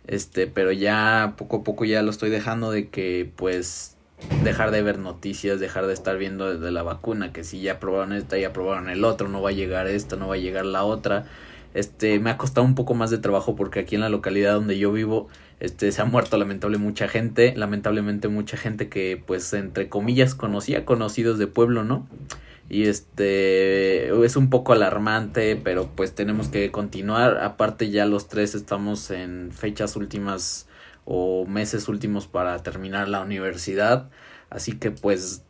[0.06, 3.96] Este, pero ya poco a poco ya lo estoy dejando de que, pues
[4.42, 8.12] dejar de ver noticias, dejar de estar viendo de la vacuna, que si ya aprobaron
[8.12, 10.84] esta, ya aprobaron el otro, no va a llegar esta, no va a llegar la
[10.84, 11.26] otra.
[11.74, 14.78] Este, me ha costado un poco más de trabajo porque aquí en la localidad donde
[14.78, 15.28] yo vivo,
[15.60, 20.84] este, se ha muerto lamentable mucha gente, lamentablemente mucha gente que, pues, entre comillas, conocía,
[20.84, 22.08] conocidos de pueblo, ¿no?
[22.70, 27.38] Y este, es un poco alarmante, pero pues tenemos que continuar.
[27.38, 30.68] Aparte ya los tres estamos en fechas últimas
[31.12, 34.10] o meses últimos para terminar la universidad.
[34.48, 35.42] Así que pues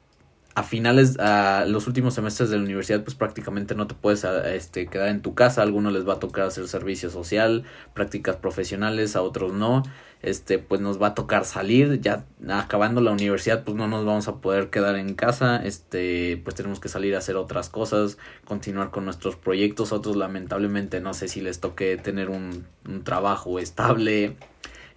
[0.54, 4.86] a finales, a los últimos semestres de la universidad, pues prácticamente no te puedes este,
[4.86, 5.60] quedar en tu casa.
[5.60, 9.82] A algunos les va a tocar hacer servicio social, prácticas profesionales, a otros no.
[10.22, 12.00] Este, pues nos va a tocar salir.
[12.00, 15.62] Ya acabando la universidad, pues no nos vamos a poder quedar en casa.
[15.62, 19.92] Este, pues tenemos que salir a hacer otras cosas, continuar con nuestros proyectos.
[19.92, 24.36] Otros, lamentablemente, no sé si les toque tener un, un trabajo estable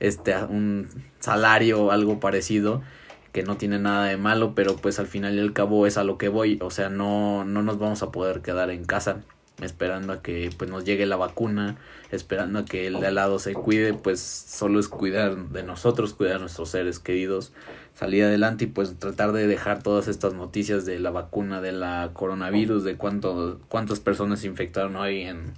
[0.04, 0.88] este un
[1.20, 2.82] salario o algo parecido
[3.32, 6.04] que no tiene nada de malo, pero pues al final y al cabo es a
[6.04, 9.24] lo que voy, o sea, no no nos vamos a poder quedar en casa
[9.62, 11.78] esperando a que pues nos llegue la vacuna,
[12.12, 16.14] esperando a que el de al lado se cuide, pues solo es cuidar de nosotros,
[16.14, 17.54] cuidar a nuestros seres queridos,
[17.94, 22.12] salir adelante y pues tratar de dejar todas estas noticias de la vacuna, de la
[22.14, 25.54] coronavirus, de cuánto, cuántas personas se infectaron hoy en,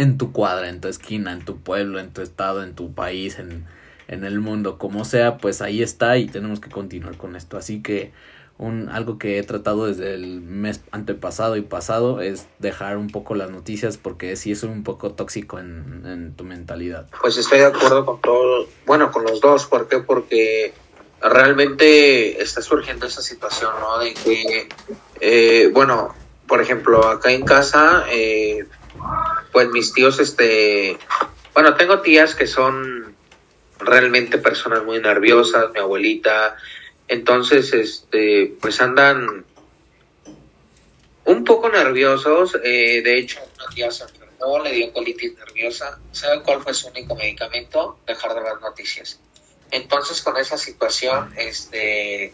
[0.00, 3.38] en tu cuadra, en tu esquina, en tu pueblo, en tu estado, en tu país,
[3.38, 3.66] en,
[4.08, 4.78] en el mundo.
[4.78, 7.58] Como sea, pues ahí está y tenemos que continuar con esto.
[7.58, 8.12] Así que
[8.56, 13.34] un, algo que he tratado desde el mes antepasado y pasado es dejar un poco
[13.34, 17.06] las noticias porque sí es un poco tóxico en, tu mentalidad.
[17.20, 19.98] Pues estoy de acuerdo con todo, bueno, con los dos, ¿por qué?
[19.98, 20.72] Porque
[21.20, 23.98] realmente está surgiendo esa situación, ¿no?
[23.98, 24.68] De que,
[25.20, 26.14] eh, bueno,
[26.46, 28.66] por ejemplo, acá en casa, eh,
[29.52, 30.98] pues mis tíos, este,
[31.54, 33.14] bueno, tengo tías que son
[33.78, 36.56] realmente personas muy nerviosas, mi abuelita,
[37.10, 39.44] entonces, este, pues andan
[41.24, 46.40] un poco nerviosos, eh, de hecho, una tía se enfermó, le dio colitis nerviosa, ¿sabe
[46.42, 47.98] cuál fue su único medicamento?
[48.06, 49.18] Dejar de ver noticias.
[49.72, 52.32] Entonces, con esa situación, este,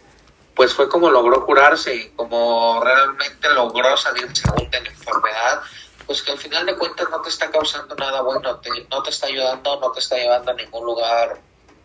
[0.54, 5.62] pues fue como logró curarse, como realmente logró salir según de la enfermedad,
[6.06, 9.26] pues que al final de cuentas no te está causando nada bueno, no te está
[9.26, 11.40] ayudando, no te está llevando a ningún lugar,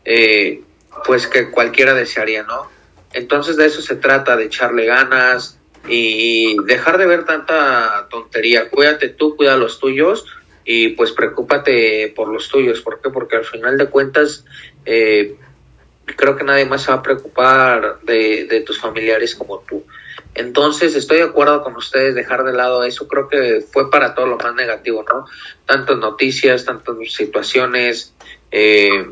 [0.06, 0.62] eh,
[1.06, 2.70] pues que cualquiera desearía, ¿no?
[3.14, 5.58] Entonces de eso se trata, de echarle ganas
[5.88, 8.70] y dejar de ver tanta tontería.
[8.70, 10.26] Cuídate tú, cuida los tuyos
[10.64, 12.82] y pues preocúpate por los tuyos.
[12.82, 13.10] ¿Por qué?
[13.10, 14.46] Porque al final de cuentas
[14.86, 15.36] eh,
[16.06, 19.84] creo que nadie más se va a preocupar de, de, tus familiares como tú.
[20.34, 24.28] Entonces estoy de acuerdo con ustedes, dejar de lado eso, creo que fue para todo
[24.28, 25.26] lo más negativo, ¿no?
[25.65, 28.13] Tantas noticias, tantas situaciones,
[28.50, 29.12] eh,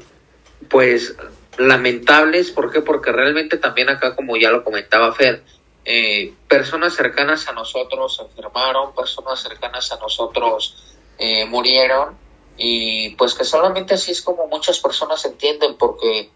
[0.69, 1.15] pues
[1.57, 2.81] lamentables, ¿por qué?
[2.81, 5.43] Porque realmente también acá, como ya lo comentaba Fer,
[5.83, 12.15] eh, personas cercanas a nosotros se enfermaron, personas cercanas a nosotros eh, murieron
[12.57, 16.29] y pues que solamente así es como muchas personas entienden porque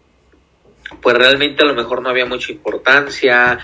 [1.00, 3.58] pues realmente a lo mejor no había mucha importancia,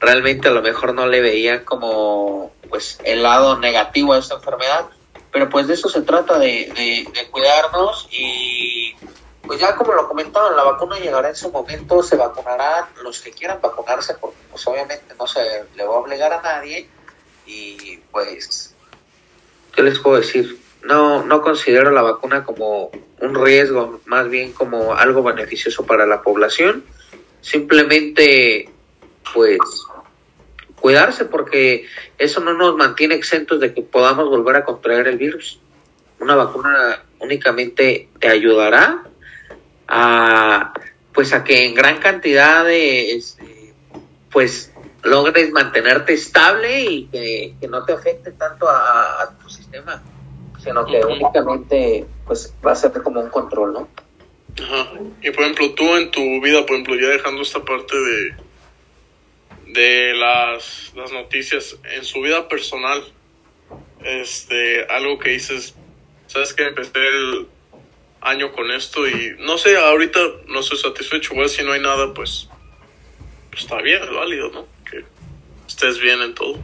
[0.00, 4.86] realmente a lo mejor no le veían como pues el lado negativo a esta enfermedad,
[5.32, 8.94] pero pues de eso se trata, de, de, cuidarnos y
[9.46, 13.30] pues ya como lo comentaron, la vacuna llegará en su momento, se vacunarán los que
[13.30, 16.88] quieran vacunarse, porque pues obviamente no se le va a obligar a nadie
[17.46, 18.74] y pues,
[19.74, 20.58] ¿qué les puedo decir?
[20.82, 26.22] no, no considero la vacuna como un riesgo, más bien como algo beneficioso para la
[26.22, 26.84] población.
[27.40, 28.70] Simplemente,
[29.34, 29.58] pues,
[30.80, 31.86] cuidarse porque
[32.18, 35.60] eso no nos mantiene exentos de que podamos volver a contraer el virus.
[36.20, 39.04] Una vacuna únicamente te ayudará
[39.86, 40.72] a,
[41.12, 43.22] pues, a que en gran cantidad de,
[44.30, 50.02] pues, logres mantenerte estable y que, no te afecte tanto a tu sistema
[50.62, 53.88] sino que únicamente pues va a ser como un control, ¿no?
[54.62, 54.90] Ajá.
[55.22, 58.36] Y por ejemplo, tú en tu vida, por ejemplo, ya dejando esta parte de
[59.72, 63.04] de las, las noticias en su vida personal,
[64.04, 65.74] este, algo que dices,
[66.26, 67.48] sabes que empecé el
[68.20, 72.12] año con esto y no sé, ahorita no estoy satisfecho, igual si no hay nada,
[72.14, 72.48] pues,
[73.50, 74.66] pues está bien, es válido, ¿no?
[74.90, 75.04] Que
[75.66, 76.58] estés bien en todo.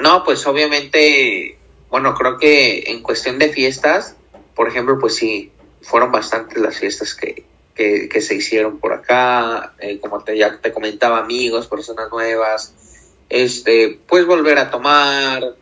[0.00, 1.58] No, pues obviamente
[1.94, 4.16] bueno, creo que en cuestión de fiestas,
[4.56, 9.98] por ejemplo, pues sí, fueron bastantes las fiestas que, que, se hicieron por acá, eh,
[10.00, 12.72] como te, ya te comentaba, amigos, personas nuevas,
[13.28, 15.56] este, pues volver a tomar,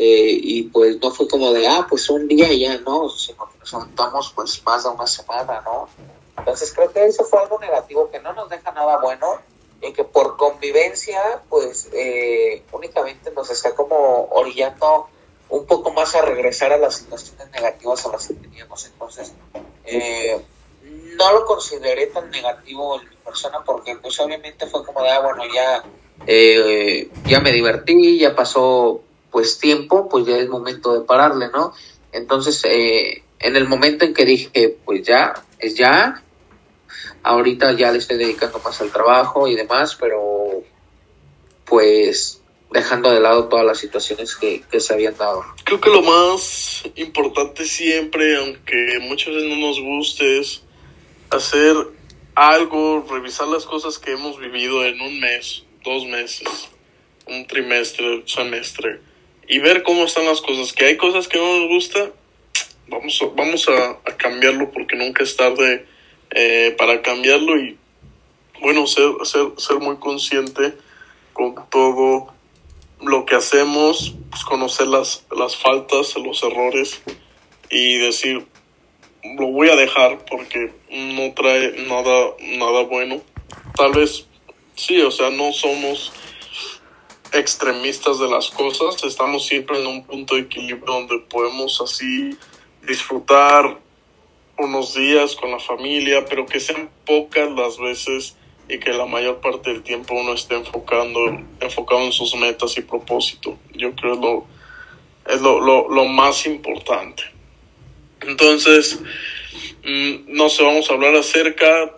[0.00, 3.08] eh, y pues no fue como de, ah, pues un día ya, ¿no?
[3.08, 5.88] Sino que nos aventamos pues más de una semana, ¿no?
[6.38, 9.40] Entonces creo que eso fue algo negativo que no nos deja nada bueno
[9.82, 15.08] y que por convivencia pues eh, únicamente nos está como orillando
[15.48, 18.86] un poco más a regresar a las situaciones negativas a las que teníamos.
[18.86, 19.32] Entonces,
[19.84, 20.40] eh,
[21.18, 25.20] no lo consideré tan negativo en mi persona porque pues obviamente fue como de, ah,
[25.20, 25.84] bueno, ya,
[26.26, 31.72] eh, ya me divertí, ya pasó pues tiempo, pues ya es momento de pararle, ¿no?
[32.12, 36.22] Entonces, eh, en el momento en que dije, pues ya, es ya,
[37.22, 40.62] ahorita ya le estoy dedicando más al trabajo y demás, pero
[41.64, 45.44] pues dejando de lado todas las situaciones que, se habían dado.
[45.64, 50.62] Creo que lo más importante siempre, aunque muchas veces no nos guste, es
[51.30, 51.76] hacer
[52.34, 56.68] algo, revisar las cosas que hemos vivido en un mes, dos meses,
[57.26, 59.00] un trimestre, semestre,
[59.48, 60.72] y ver cómo están las cosas.
[60.72, 62.10] Que hay cosas que no nos gusta,
[62.88, 65.86] vamos a, vamos a, cambiarlo porque nunca es tarde
[66.30, 67.76] eh, para cambiarlo y
[68.60, 70.74] bueno, ser, ser, ser muy consciente
[71.32, 72.32] con todo
[73.00, 77.00] lo que hacemos, pues conocer las, las faltas, los errores
[77.70, 78.46] y decir,
[79.22, 83.20] lo voy a dejar porque no trae nada, nada bueno.
[83.76, 84.26] Tal vez,
[84.74, 86.12] sí, o sea, no somos
[87.32, 92.30] extremistas de las cosas, estamos siempre en un punto de equilibrio donde podemos así
[92.86, 93.78] disfrutar
[94.56, 98.36] unos días con la familia, pero que sean pocas las veces
[98.68, 101.20] y que la mayor parte del tiempo uno esté enfocando,
[101.60, 103.56] enfocado en sus metas y propósito.
[103.72, 104.46] Yo creo es lo,
[105.26, 107.22] es lo, lo, lo más importante.
[108.22, 109.00] Entonces,
[109.84, 111.96] mm, no sé, vamos a hablar acerca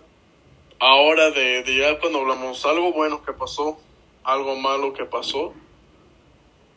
[0.79, 3.79] ahora de, de ya cuando hablamos algo bueno que pasó,
[4.23, 5.53] algo malo que pasó.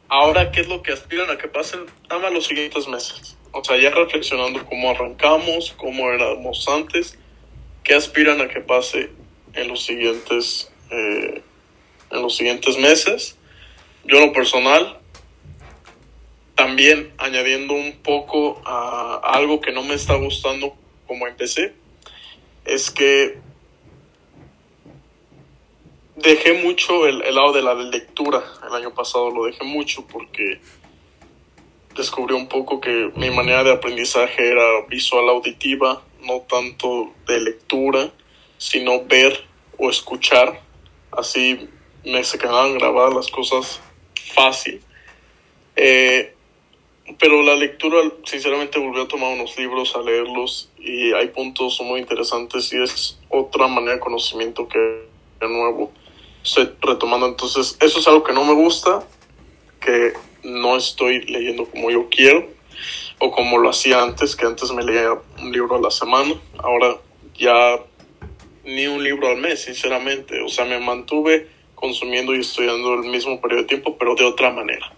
[0.09, 3.37] Ahora, ¿qué es lo que aspiran a que pasen a los siguientes meses?
[3.53, 7.19] O sea, ya reflexionando cómo arrancamos, cómo éramos antes,
[7.83, 9.11] ¿qué aspiran a que pase
[9.55, 11.43] en los siguientes, eh,
[12.11, 13.39] en los siguientes meses?
[14.05, 14.99] Yo lo personal,
[16.55, 20.75] también añadiendo un poco a, algo que no me está gustando
[21.07, 21.75] como empecé,
[22.65, 23.39] es que
[26.17, 28.43] dejé mucho el, lado de la lectura.
[28.67, 30.61] El año pasado lo dejé mucho porque
[31.95, 38.11] descubrí un poco que mi manera de aprendizaje era visual auditiva, no tanto de lectura,
[38.59, 39.45] sino ver
[39.77, 40.61] o escuchar.
[41.11, 41.69] Así
[42.05, 43.81] me se quedaban grabadas las cosas
[44.35, 44.81] fácil.
[45.77, 46.34] Eh,
[47.19, 52.01] pero la lectura, sinceramente, volví a tomar unos libros, a leerlos y hay puntos muy
[52.01, 55.93] interesantes y es otra manera de conocimiento que de nuevo
[56.43, 57.27] estoy retomando.
[57.27, 59.07] Entonces, eso es algo que no me gusta,
[59.81, 62.49] que no estoy leyendo como yo quiero
[63.19, 66.97] o como lo hacía antes, que antes me leía un libro a la semana, ahora
[67.35, 67.81] ya
[68.65, 70.41] ni un libro al mes, sinceramente.
[70.43, 74.51] O sea, me mantuve consumiendo y estudiando el mismo periodo de tiempo, pero de otra
[74.51, 74.93] manera.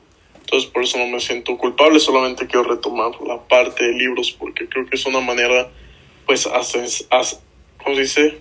[0.47, 4.69] Entonces por eso no me siento culpable, solamente quiero retomar la parte de libros porque
[4.69, 5.69] creo que es una manera,
[6.25, 8.39] pues, ¿cómo se dice?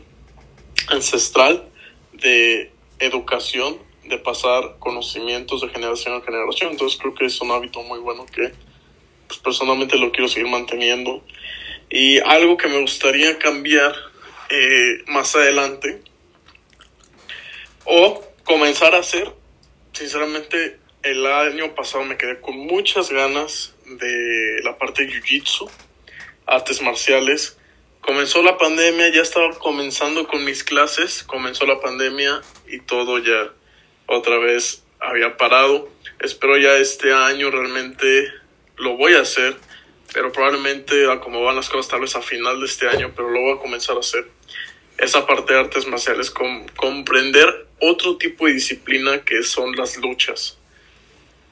[0.87, 1.67] Ancestral
[2.13, 6.73] de educación, de pasar conocimientos de generación a generación.
[6.73, 8.53] Entonces creo que es un hábito muy bueno que
[9.27, 11.23] pues, personalmente lo quiero seguir manteniendo.
[11.89, 13.95] Y algo que me gustaría cambiar
[14.51, 16.03] eh, más adelante
[17.83, 19.33] o comenzar a hacer,
[19.91, 25.69] sinceramente, el año pasado me quedé con muchas ganas de la parte de Jiu-Jitsu,
[26.47, 27.57] artes marciales.
[28.01, 33.53] Comenzó la pandemia, ya estaba comenzando con mis clases, comenzó la pandemia y todo ya
[34.07, 35.87] otra vez había parado.
[36.21, 38.27] Espero ya este año realmente
[38.77, 39.55] lo voy a hacer,
[40.11, 43.29] pero probablemente a como van las cosas tal vez a final de este año, pero
[43.29, 44.27] lo voy a comenzar a hacer.
[44.97, 50.57] Esa parte de artes marciales, comprender otro tipo de disciplina que son las luchas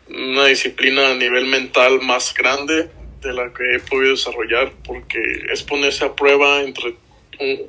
[0.09, 2.89] una disciplina a nivel mental más grande
[3.21, 5.19] de la que he podido desarrollar porque
[5.51, 6.95] es ponerse a prueba entre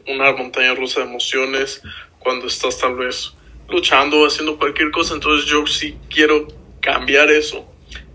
[0.07, 1.83] una montaña rusa de emociones
[2.19, 3.35] cuando estás tal vez
[3.69, 5.15] luchando haciendo cualquier cosa.
[5.15, 6.49] Entonces yo sí quiero
[6.81, 7.67] cambiar eso,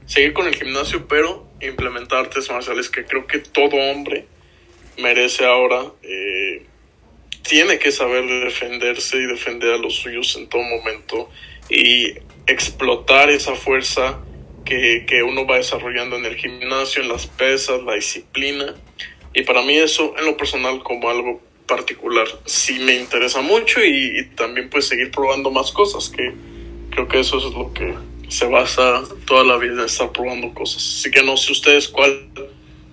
[0.05, 4.25] seguir con el gimnasio, pero implementar artes marciales que creo que todo hombre
[4.97, 5.91] merece ahora.
[6.03, 6.65] Eh,
[7.41, 11.29] tiene que saber defenderse y defender a los suyos en todo momento
[11.69, 12.15] y
[12.47, 14.19] explotar esa fuerza
[14.65, 18.75] que, que, uno va desarrollando en el gimnasio, en las pesas, la disciplina.
[19.33, 24.27] Y para mí eso, en lo personal, como algo particular, sí me interesa mucho y,
[24.35, 26.33] también pues seguir probando más cosas, que
[26.89, 27.93] creo que eso es lo que
[28.27, 30.77] se basa toda la vida estar probando cosas.
[30.77, 32.29] Así que no sé ustedes cuál,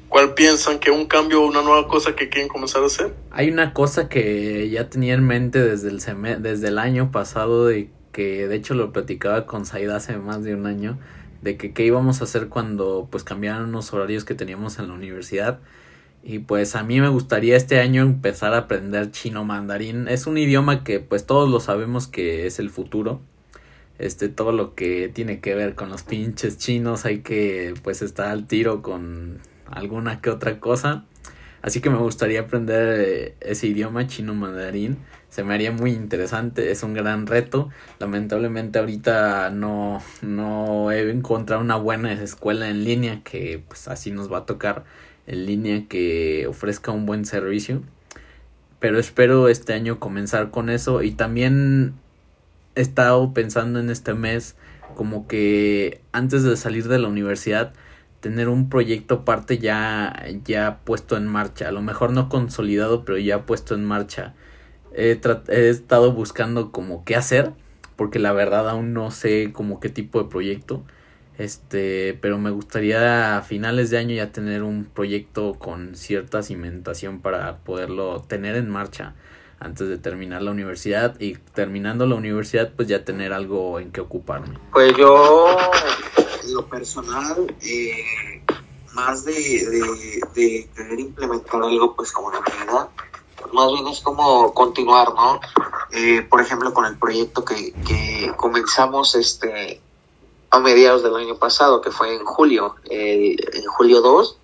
[0.08, 3.14] cuál piensan que un cambio o una nueva cosa que quieren comenzar a hacer.
[3.30, 7.88] Hay una cosa que ya tenía en mente desde el, desde el año pasado de
[8.16, 10.98] que de hecho lo platicaba con Saida hace más de un año,
[11.42, 14.94] de que qué íbamos a hacer cuando pues cambiaran los horarios que teníamos en la
[14.94, 15.58] universidad.
[16.22, 20.08] Y pues a mí me gustaría este año empezar a aprender chino mandarín.
[20.08, 23.20] Es un idioma que pues todos lo sabemos que es el futuro.
[23.98, 28.28] Este, todo lo que tiene que ver con los pinches chinos hay que pues estar
[28.28, 31.04] al tiro con alguna que otra cosa.
[31.60, 34.96] Así que me gustaría aprender eh, ese idioma chino mandarín.
[35.36, 37.68] Se me haría muy interesante, es un gran reto.
[37.98, 44.32] Lamentablemente ahorita no, no he encontrado una buena escuela en línea que pues así nos
[44.32, 44.84] va a tocar
[45.26, 47.82] en línea que ofrezca un buen servicio.
[48.80, 51.92] Pero espero este año comenzar con eso y también
[52.74, 54.56] he estado pensando en este mes
[54.94, 57.74] como que antes de salir de la universidad
[58.20, 61.68] tener un proyecto aparte ya, ya puesto en marcha.
[61.68, 64.32] A lo mejor no consolidado, pero ya puesto en marcha.
[64.96, 65.20] He,
[65.68, 67.52] estado buscando como qué hacer,
[67.96, 70.82] porque la verdad aún no sé como qué tipo de proyecto.
[71.38, 77.20] Este, pero me gustaría a finales de año ya tener un proyecto con cierta cimentación
[77.20, 79.14] para poderlo tener en marcha
[79.58, 84.00] antes de terminar la universidad y terminando la universidad pues ya tener algo en que
[84.00, 84.58] ocuparme.
[84.72, 85.56] Pues yo
[86.52, 88.42] lo personal, eh,
[88.94, 89.32] más de,
[90.34, 92.88] de, querer implementar algo pues como la verdad,
[93.52, 95.40] más bien es como continuar, ¿no?
[95.92, 99.80] Eh, por ejemplo, con el proyecto que, que comenzamos este
[100.50, 104.38] a mediados del año pasado, que fue en julio, en julio 2,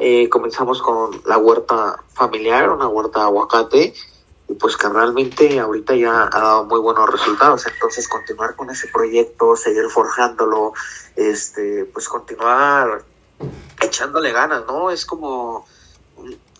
[0.00, 3.94] eh, comenzamos con la huerta familiar, una huerta de aguacate,
[4.48, 7.66] y pues que realmente ahorita ya ha dado muy buenos resultados.
[7.66, 10.72] Entonces continuar con ese proyecto, seguir forjándolo,
[11.16, 13.04] este, pues continuar
[13.80, 14.90] echándole ganas, ¿no?
[14.90, 15.66] Es como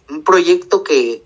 [0.09, 1.23] un proyecto que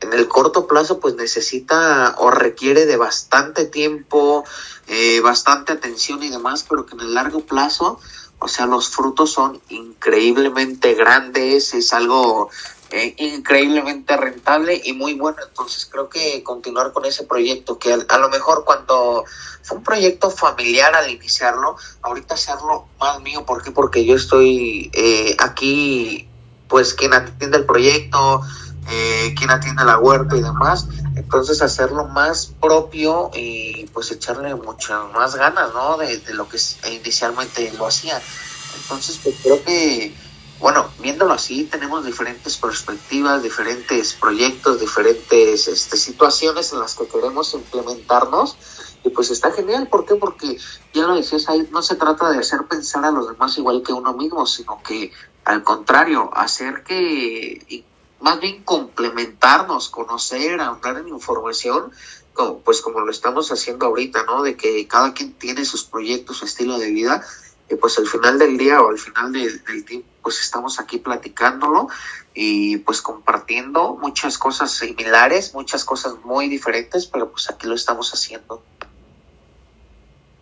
[0.00, 4.44] en el corto plazo pues necesita o requiere de bastante tiempo,
[4.86, 8.00] eh, bastante atención y demás, pero que en el largo plazo,
[8.38, 12.50] o sea, los frutos son increíblemente grandes, es algo
[12.92, 15.36] eh, increíblemente rentable y muy bueno.
[15.46, 19.24] Entonces creo que continuar con ese proyecto, que a, lo mejor cuando
[19.62, 23.70] fue un proyecto familiar al iniciarlo, ahorita hacerlo más mío, ¿por qué?
[23.70, 26.26] Porque yo estoy eh, aquí,
[26.66, 28.42] pues quien atiende el proyecto,
[28.88, 30.88] eh, quien atiende la huerta y demás.
[31.16, 35.96] Entonces hacerlo más propio y pues echarle muchas más ganas, ¿no?
[35.96, 36.58] De, de lo que
[36.90, 38.20] inicialmente lo hacía.
[38.82, 40.14] Entonces pues creo que,
[40.58, 47.54] bueno, viéndolo así, tenemos diferentes perspectivas, diferentes proyectos, diferentes este, situaciones en las que queremos
[47.54, 48.56] implementarnos.
[49.02, 50.14] Y pues está genial, ¿por qué?
[50.16, 50.58] Porque
[50.92, 53.94] ya lo decías ahí, no se trata de hacer pensar a los demás igual que
[53.94, 55.10] uno mismo, sino que
[55.44, 57.84] al contrario, hacer que
[58.20, 61.92] más bien complementarnos, conocer, ahondar en información,
[62.32, 64.42] como, pues como lo estamos haciendo ahorita, ¿no?
[64.42, 67.24] De que cada quien tiene sus proyectos, su estilo de vida,
[67.70, 71.88] y pues al final del día o al final del tiempo, pues estamos aquí platicándolo
[72.34, 78.12] y pues compartiendo muchas cosas similares, muchas cosas muy diferentes, pero pues aquí lo estamos
[78.12, 78.62] haciendo.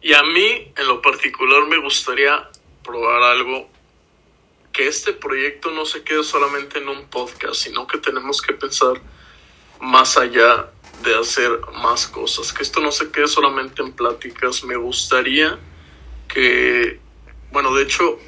[0.01, 2.49] Y a mí, en lo particular, me gustaría
[2.83, 3.69] probar algo
[4.79, 9.03] que este proyecto no se quede solamente en un podcast, sino que tenemos que pensar
[9.81, 10.71] más allá
[11.03, 11.51] de hacer
[11.83, 14.63] más cosas, que esto no se quede solamente en pláticas.
[14.63, 15.59] Me gustaría
[16.29, 17.01] que,
[17.51, 18.21] bueno, de hecho,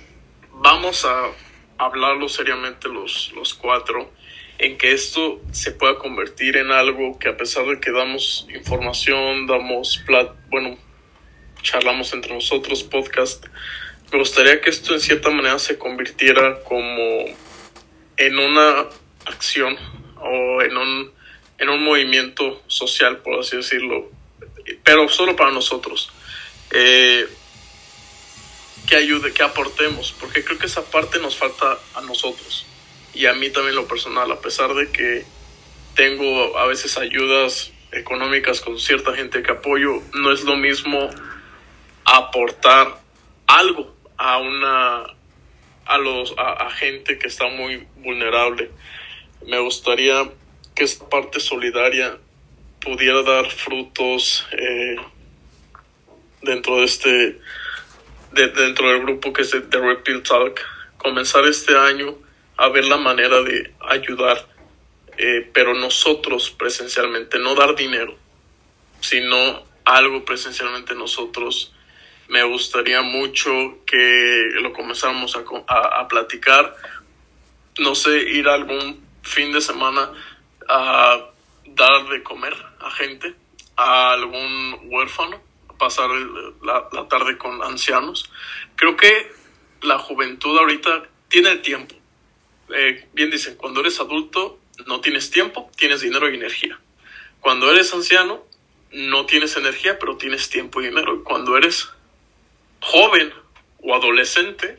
[0.54, 1.30] vamos a
[1.78, 4.10] hablarlo seriamente los, los cuatro,
[4.58, 9.46] en que esto se pueda convertir en algo que a pesar de que damos información,
[9.46, 10.76] damos, plat bueno,
[11.62, 13.46] charlamos entre nosotros, podcast,
[14.12, 17.24] me gustaría que esto en cierta manera se convirtiera como
[18.16, 18.86] en una
[19.26, 19.76] acción
[20.20, 21.12] o en un,
[21.58, 24.10] en un movimiento social, por así decirlo,
[24.82, 26.10] pero solo para nosotros.
[26.72, 27.26] Eh,
[28.86, 32.66] que ayude, que aportemos, porque creo que esa parte nos falta a nosotros
[33.14, 35.24] y a mí también lo personal, a pesar de que
[35.94, 41.08] tengo a veces ayudas económicas con cierta gente que apoyo, no es lo mismo
[42.04, 43.00] aportar
[43.46, 45.06] algo a una
[45.86, 48.70] a los a, gente que está muy vulnerable.
[49.46, 50.30] Me gustaría
[50.74, 52.18] que esta parte solidaria
[52.80, 54.96] pudiera dar frutos eh,
[56.42, 57.40] dentro de este
[58.32, 60.60] de, dentro del grupo que es The Red Pill Talk.
[60.98, 62.14] Comenzar este año
[62.58, 64.46] a ver la manera de ayudar,
[65.16, 68.14] eh, pero nosotros presencialmente, no dar dinero,
[69.00, 71.72] sino algo presencialmente nosotros
[72.30, 73.50] me gustaría mucho
[73.84, 75.42] que lo comenzáramos a,
[75.74, 76.76] a, platicar.
[77.78, 80.12] No sé, ir algún fin de semana
[80.68, 81.30] a
[81.66, 83.34] dar de comer a gente,
[83.76, 85.40] a algún huérfano,
[85.76, 86.08] pasar
[86.62, 88.30] la, tarde con ancianos.
[88.76, 89.32] Creo que
[89.82, 91.96] la juventud ahorita tiene el tiempo.
[92.72, 96.78] Eh, bien dicen, cuando eres adulto no tienes tiempo, tienes dinero y energía.
[97.40, 98.44] Cuando eres anciano
[98.92, 101.24] no tienes energía, pero tienes tiempo y dinero.
[101.24, 101.90] Cuando eres
[102.80, 103.32] joven
[103.82, 104.78] o adolescente,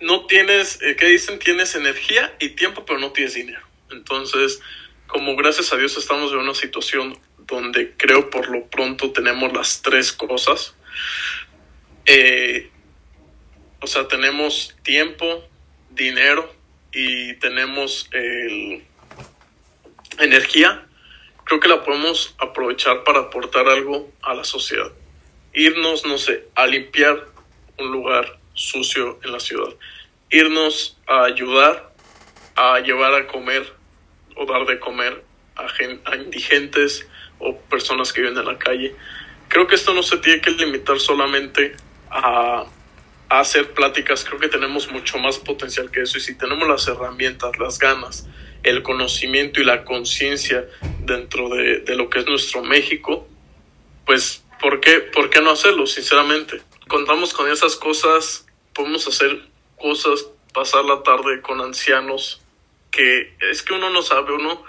[0.00, 1.38] no tienes, eh, ¿qué dicen?
[1.38, 3.66] Tienes energía y tiempo, pero no tienes dinero.
[3.90, 4.60] Entonces,
[5.06, 9.82] como gracias a Dios estamos en una situación donde creo por lo pronto tenemos las
[9.82, 10.74] tres cosas.
[12.04, 12.70] Eh,
[13.80, 15.48] o sea, tenemos tiempo,
[15.90, 16.54] dinero
[16.92, 18.08] y tenemos
[20.18, 20.86] energía.
[21.44, 24.92] Creo que la podemos aprovechar para aportar algo a la sociedad
[25.58, 27.26] irnos, no sé, a limpiar
[27.78, 29.74] un lugar sucio en la ciudad,
[30.30, 31.92] irnos a ayudar
[32.54, 33.72] a llevar a comer
[34.34, 35.22] o dar de comer
[35.56, 37.06] a, indigentes
[37.38, 38.94] o personas que viven en la calle.
[39.48, 41.76] Creo que esto no se tiene que limitar solamente
[42.10, 42.66] a,
[43.28, 46.18] a, hacer pláticas, creo que tenemos mucho más potencial que eso.
[46.18, 48.28] Y si tenemos las herramientas, las ganas,
[48.64, 50.66] el conocimiento y la conciencia
[51.00, 53.28] dentro de, de lo que es nuestro México,
[54.04, 56.62] pues ¿por qué, ¿por qué no hacerlo, sinceramente?
[56.88, 59.42] Contamos con esas cosas, podemos hacer
[59.76, 62.42] cosas, pasar la tarde con ancianos,
[62.90, 64.64] que es que uno no sabe, uno,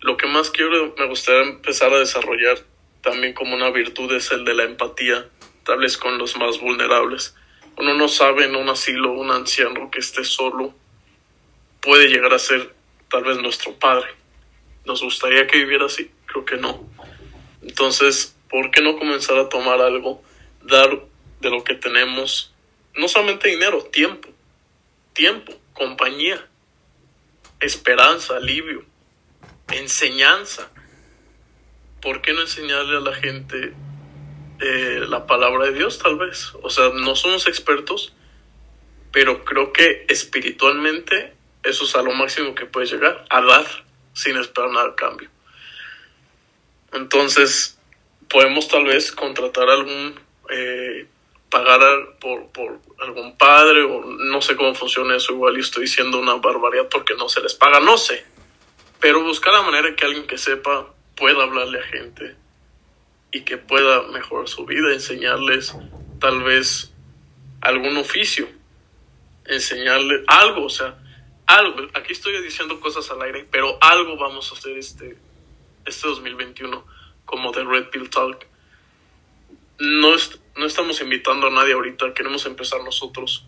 [0.00, 2.58] lo que más quiero, me gustaría empezar a desarrollar
[3.02, 5.28] también como una virtud es el de la empatía,
[5.64, 7.34] tal vez con los más vulnerables.
[7.76, 10.74] Uno no sabe en un asilo un anciano que esté solo
[11.80, 12.74] puede llegar a ser
[13.08, 14.08] tal vez nuestro padre.
[14.84, 16.10] ¿Nos gustaría que viviera así?
[16.26, 16.88] Creo que no.
[17.62, 20.22] Entonces, ¿por qué no comenzar a tomar algo,
[20.62, 20.90] dar
[21.40, 22.52] de lo que tenemos,
[22.94, 24.28] no solamente dinero, tiempo,
[25.12, 26.44] tiempo, compañía,
[27.60, 28.84] esperanza, alivio,
[29.68, 30.68] enseñanza?
[32.02, 33.72] ¿Por qué no enseñarle a la gente
[34.60, 36.52] eh, la palabra de Dios tal vez?
[36.62, 38.14] O sea, no somos expertos,
[39.12, 43.66] pero creo que espiritualmente eso es a lo máximo que puedes llegar, a dar
[44.12, 45.28] sin esperar nada a cambio.
[46.92, 47.79] Entonces,
[48.30, 50.18] podemos tal vez contratar algún,
[50.48, 51.06] eh,
[51.50, 51.80] pagar
[52.20, 56.34] por, por, algún padre, o no sé cómo funciona eso, igual y estoy diciendo una
[56.34, 58.24] barbaridad porque no se les paga, no sé.
[59.00, 62.36] Pero buscar la manera que alguien que sepa pueda hablarle a gente
[63.32, 65.74] y que pueda mejorar su vida, enseñarles
[66.20, 66.92] tal vez
[67.60, 68.48] algún oficio,
[69.46, 70.96] enseñarles algo, o sea,
[71.46, 75.16] algo, aquí estoy diciendo cosas al aire, pero algo vamos a hacer este,
[75.84, 76.99] este 2021
[77.30, 78.44] como The Red Pill Talk.
[79.78, 80.14] No,
[80.56, 83.46] no estamos invitando a nadie ahorita, queremos empezar nosotros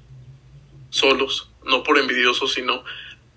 [0.90, 2.84] solos, no por envidiosos, sino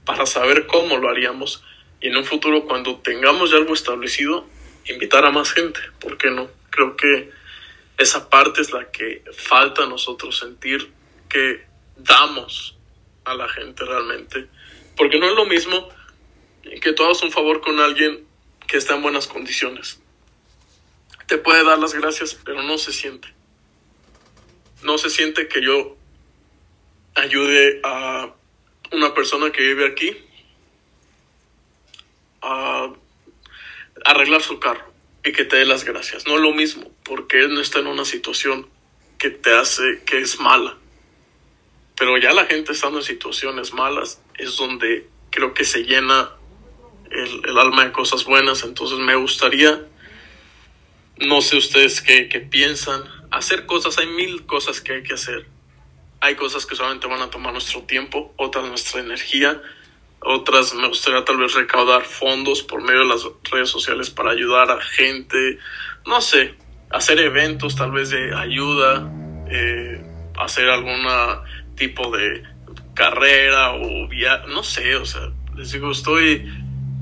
[0.05, 1.63] para saber cómo lo haríamos
[1.99, 4.45] y en un futuro cuando tengamos ya algo establecido,
[4.85, 6.47] invitar a más gente, ¿por qué no?
[6.69, 7.31] Creo que
[7.97, 10.91] esa parte es la que falta a nosotros sentir
[11.27, 11.65] que
[11.97, 12.77] damos
[13.23, 14.47] a la gente realmente.
[14.95, 15.89] Porque no es lo mismo
[16.81, 18.27] que tú hagas un favor con alguien
[18.67, 20.01] que está en buenas condiciones.
[21.27, 23.27] Te puede dar las gracias, pero no se siente.
[24.83, 25.97] No se siente que yo
[27.15, 28.33] ayude a
[28.91, 30.17] una persona que vive aquí
[32.41, 32.93] a
[34.05, 36.27] arreglar su carro y que te dé las gracias.
[36.27, 38.67] No es lo mismo, porque él no está en una situación
[39.17, 40.77] que te hace que es mala.
[41.97, 46.29] Pero ya la gente estando en situaciones malas es donde creo que se llena
[47.09, 48.63] el, alma de cosas buenas.
[48.63, 49.87] Entonces me gustaría,
[51.19, 55.47] no sé ustedes qué, qué piensan, hacer cosas, hay mil cosas que hay que hacer.
[56.21, 59.61] Hay cosas que solamente van a tomar nuestro tiempo, otras nuestra energía,
[60.21, 64.71] otras me gustaría tal vez recaudar fondos por medio de las redes sociales para ayudar
[64.71, 65.59] a gente,
[66.07, 66.55] no sé,
[66.89, 69.11] hacer eventos tal vez de ayuda,
[69.51, 70.03] eh,
[70.39, 71.43] hacer alguna
[71.75, 72.41] tipo de
[72.95, 76.51] carrera o via no sé, o sea, les digo, estoy,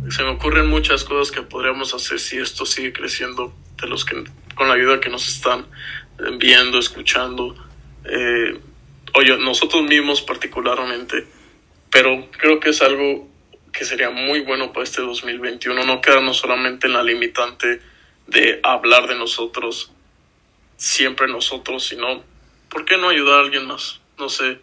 [0.09, 3.53] se me ocurren muchas cosas que podríamos hacer si esto sigue creciendo
[3.87, 4.23] los que,
[4.55, 5.65] con la ayuda que nos están
[6.39, 7.55] viendo, escuchando,
[8.05, 8.59] eh,
[9.13, 11.27] oye, nosotros mismos particularmente,
[11.91, 13.27] pero creo que es algo
[13.71, 17.81] que sería muy bueno para este 2021, no quedarnos solamente en la limitante
[18.27, 19.91] de hablar de nosotros,
[20.77, 22.23] siempre nosotros, sino,
[22.69, 23.99] ¿por qué no ayudar a alguien más?
[24.17, 24.59] No sé,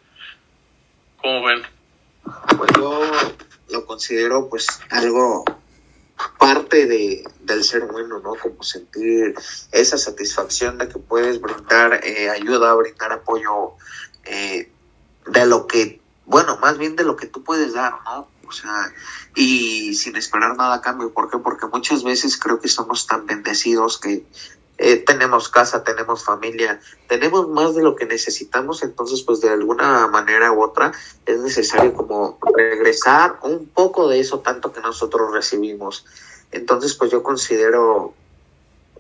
[1.17, 1.63] ¿cómo ven?
[2.57, 3.11] Pues yo
[3.71, 5.45] lo considero pues algo
[6.39, 8.35] parte de, del ser humano, ¿no?
[8.35, 9.35] Como sentir
[9.73, 13.73] esa satisfacción de que puedes brindar eh, ayuda, brindar apoyo
[14.25, 14.71] eh,
[15.27, 18.29] de lo que, bueno, más bien de lo que tú puedes dar, ¿no?
[18.47, 18.93] O sea,
[19.37, 21.13] y sin esperar nada a cambio.
[21.13, 21.39] ¿Por qué?
[21.39, 24.27] Porque muchas veces creo que somos tan bendecidos que
[24.83, 30.07] eh, tenemos casa, tenemos familia, tenemos más de lo que necesitamos, entonces pues de alguna
[30.07, 30.91] manera u otra
[31.27, 36.07] es necesario como regresar un poco de eso tanto que nosotros recibimos.
[36.51, 38.15] Entonces pues yo considero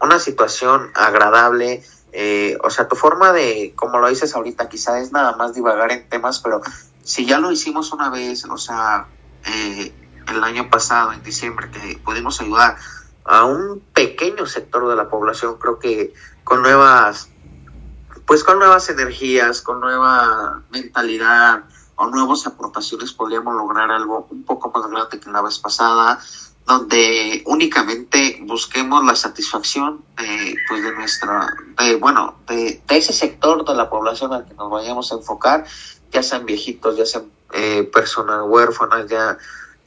[0.03, 5.13] una situación agradable, eh, o sea, tu forma de, como lo dices ahorita, quizá es
[5.13, 6.61] nada más divagar en temas, pero
[7.05, 9.07] si ya lo hicimos una vez, o sea,
[9.47, 9.95] eh,
[10.29, 12.77] el año pasado, en diciembre, que pudimos ayudar
[13.25, 16.15] a un pequeño sector de la población, creo que
[16.45, 17.29] con nuevas,
[18.27, 21.65] pues con nuevas energías, con nueva mentalidad
[21.97, 26.19] o nuevas aportaciones podríamos lograr algo un poco más grande que la vez pasada,
[26.67, 33.75] donde únicamente busquemos la satisfacción de, pues de nuestra, de, bueno, de, ese sector de
[33.75, 35.65] la población al que nos vayamos a enfocar,
[36.11, 39.37] ya sean viejitos, ya sean eh, personas huérfanas, ya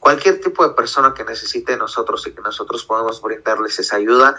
[0.04, 4.36] cualquier tipo de persona que necesite de nosotros y que nosotros podamos brindarles esa ayuda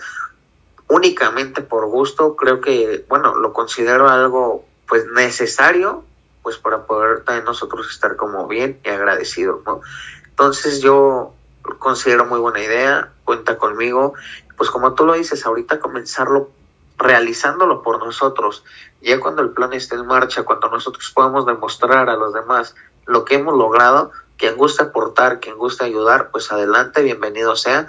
[0.88, 6.04] únicamente por gusto, creo que, bueno, lo considero algo pues necesario
[6.44, 9.82] pues para poder también nosotros estar como bien y agradecidos, ¿no?
[10.28, 11.34] Entonces yo
[11.80, 14.14] considero muy buena idea, cuenta conmigo,
[14.58, 16.52] pues como tú lo dices, ahorita comenzarlo
[17.00, 18.64] realizándolo por nosotros.
[19.02, 22.76] Ya cuando el plan esté en marcha, cuando nosotros podamos demostrar a los demás
[23.08, 27.88] lo que hemos logrado, quien guste aportar, quien guste ayudar, pues adelante, bienvenido sea.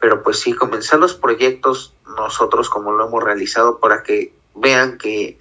[0.00, 5.38] Pero pues sí, comenzar los proyectos nosotros como lo hemos realizado para que vean que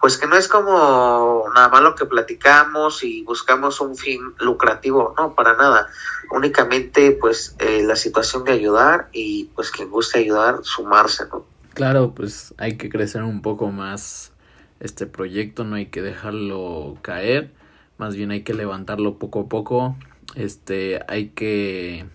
[0.00, 5.14] pues que no es como nada más lo que platicamos y buscamos un fin lucrativo,
[5.18, 5.88] no, para nada.
[6.30, 11.44] Únicamente pues eh, la situación de ayudar y pues quien guste ayudar, sumarse, ¿no?
[11.74, 14.32] Claro, pues hay que crecer un poco más
[14.80, 17.52] este proyecto, no hay que dejarlo caer,
[18.00, 19.94] más bien hay que levantarlo poco a poco,
[20.34, 22.06] este, hay que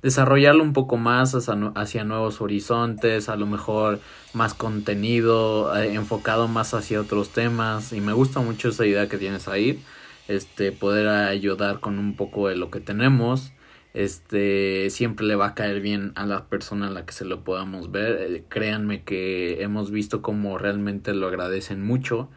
[0.00, 3.98] desarrollarlo un poco más hacia, nuevos horizontes, a lo mejor
[4.32, 7.92] más contenido, eh, enfocado más hacia otros temas.
[7.92, 9.82] Y me gusta mucho esa idea que tienes ahí,
[10.28, 13.52] este, poder ayudar con un poco de lo que tenemos.
[13.92, 17.42] Este siempre le va a caer bien a la persona a la que se lo
[17.42, 18.18] podamos ver.
[18.20, 22.28] Eh, créanme que hemos visto cómo realmente lo agradecen mucho.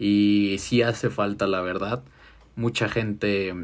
[0.00, 2.02] Y sí hace falta la verdad.
[2.56, 3.54] Mucha gente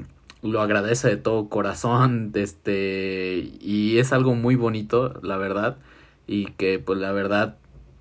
[0.42, 5.78] lo agradece de todo corazón, este, y es algo muy bonito, la verdad,
[6.26, 7.56] y que pues la verdad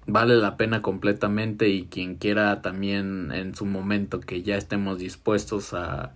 [0.06, 5.74] vale la pena completamente y quien quiera también en su momento que ya estemos dispuestos
[5.74, 6.14] a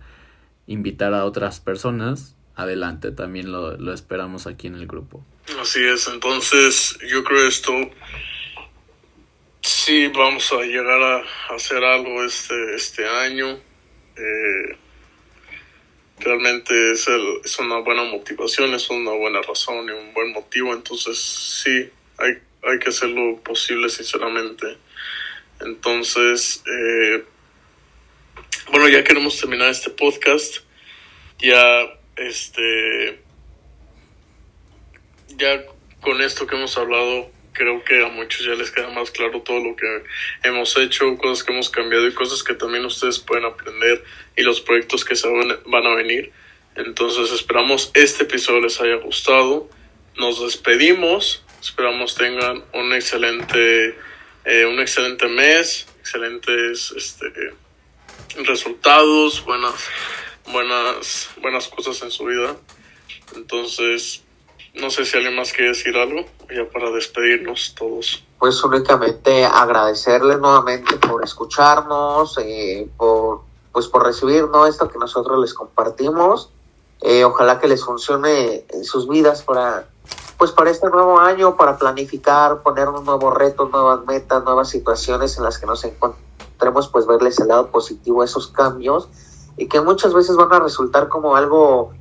[0.66, 5.24] invitar a otras personas, adelante, también lo, lo esperamos aquí en el grupo.
[5.60, 7.72] Así es, entonces yo creo esto
[9.90, 13.58] sí vamos a llegar a hacer algo este, este año.
[14.16, 14.76] Eh,
[16.20, 20.72] realmente es, el, es una buena motivación, es una buena razón y un buen motivo,
[20.74, 24.78] entonces sí, hay, hay que hacer lo posible sinceramente.
[25.60, 27.24] Entonces, eh,
[28.70, 30.58] bueno, ya queremos terminar este podcast,
[31.40, 33.20] ya este,
[35.30, 35.64] ya
[36.00, 39.60] con esto que hemos hablado, creo que a muchos ya les queda más claro todo
[39.60, 40.02] lo que
[40.42, 44.04] hemos hecho, cosas que hemos cambiado y cosas que también ustedes pueden aprender
[44.36, 46.32] y los proyectos que se van, a venir.
[46.76, 49.68] Entonces esperamos este episodio les haya gustado.
[50.16, 51.44] Nos despedimos.
[51.60, 53.94] Esperamos tengan un excelente,
[54.46, 57.26] eh, un excelente mes, excelentes este,
[58.44, 59.74] resultados, buenas,
[60.46, 62.56] buenas, buenas cosas en su vida.
[63.36, 64.24] Entonces,
[64.74, 68.24] no sé si alguien más quiere decir algo, ya para despedirnos todos.
[68.38, 73.42] Pues únicamente agradecerles nuevamente por escucharnos, eh, por
[73.72, 74.66] pues por recibir ¿no?
[74.66, 76.50] esto que nosotros les compartimos.
[77.02, 79.86] Eh, ojalá que les funcione en sus vidas para
[80.36, 85.36] pues para este nuevo año, para planificar, poner un nuevo reto, nuevas metas, nuevas situaciones
[85.36, 89.08] en las que nos encontremos, pues verles el lado positivo a esos cambios
[89.58, 91.92] y que muchas veces van a resultar como algo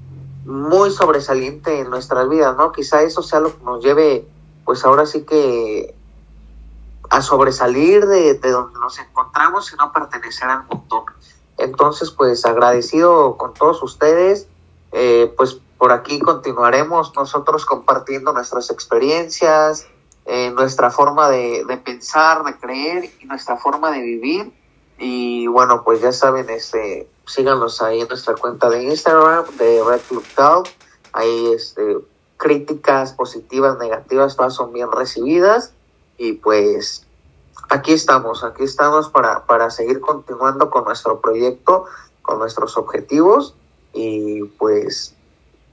[0.45, 2.71] muy sobresaliente en nuestras vidas, ¿no?
[2.71, 4.25] Quizá eso sea lo que nos lleve,
[4.65, 5.93] pues ahora sí que
[7.09, 11.03] a sobresalir de, donde nos encontramos y no pertenecer al montón.
[11.57, 14.47] Entonces, pues agradecido con todos ustedes,
[14.91, 19.87] eh, pues por aquí continuaremos nosotros compartiendo nuestras experiencias,
[20.25, 24.53] eh, nuestra forma de, de, pensar, de creer y nuestra forma de vivir.
[24.99, 30.01] Y bueno, pues ya saben, este, síganos ahí en nuestra cuenta de Instagram de Red
[30.09, 30.67] Club Talk.
[31.13, 31.97] Ahí este,
[32.35, 35.71] críticas positivas, negativas, todas son bien recibidas.
[36.17, 37.07] Y pues
[37.69, 41.85] aquí estamos, aquí estamos para, para seguir continuando con nuestro proyecto,
[42.21, 43.55] con nuestros objetivos.
[43.93, 45.15] Y pues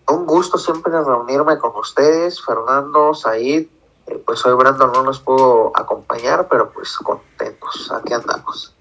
[0.08, 3.66] un gusto siempre reunirme con ustedes, Fernando, Said.
[4.06, 8.75] Eh, pues hoy Brandon no nos pudo acompañar, pero pues contentos, aquí andamos.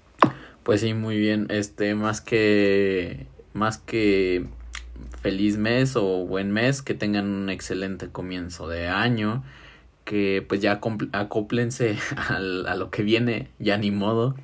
[0.66, 1.46] Pues sí, muy bien.
[1.48, 4.46] Este, más que más que
[5.22, 9.44] feliz mes o buen mes, que tengan un excelente comienzo de año,
[10.04, 10.80] que pues ya
[11.12, 12.36] acoplense a,
[12.72, 14.34] a lo que viene, ya ni modo.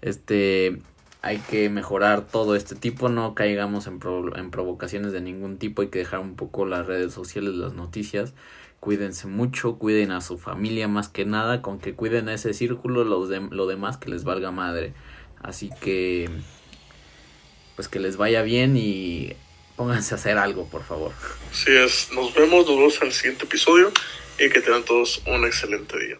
[0.00, 0.80] Este,
[1.20, 4.00] hay que mejorar todo este tipo, no caigamos en,
[4.36, 8.32] en provocaciones de ningún tipo, hay que dejar un poco las redes sociales, las noticias.
[8.80, 13.28] Cuídense mucho, cuiden a su familia más que nada, con que cuiden ese círculo, los
[13.28, 14.94] de, lo demás que les valga madre.
[15.42, 16.28] Así que,
[17.76, 19.34] pues que les vaya bien y
[19.76, 21.12] pónganse a hacer algo, por favor.
[21.50, 23.92] Así es, nos vemos, nos vemos en el siguiente episodio
[24.38, 26.18] y que tengan todos un excelente día.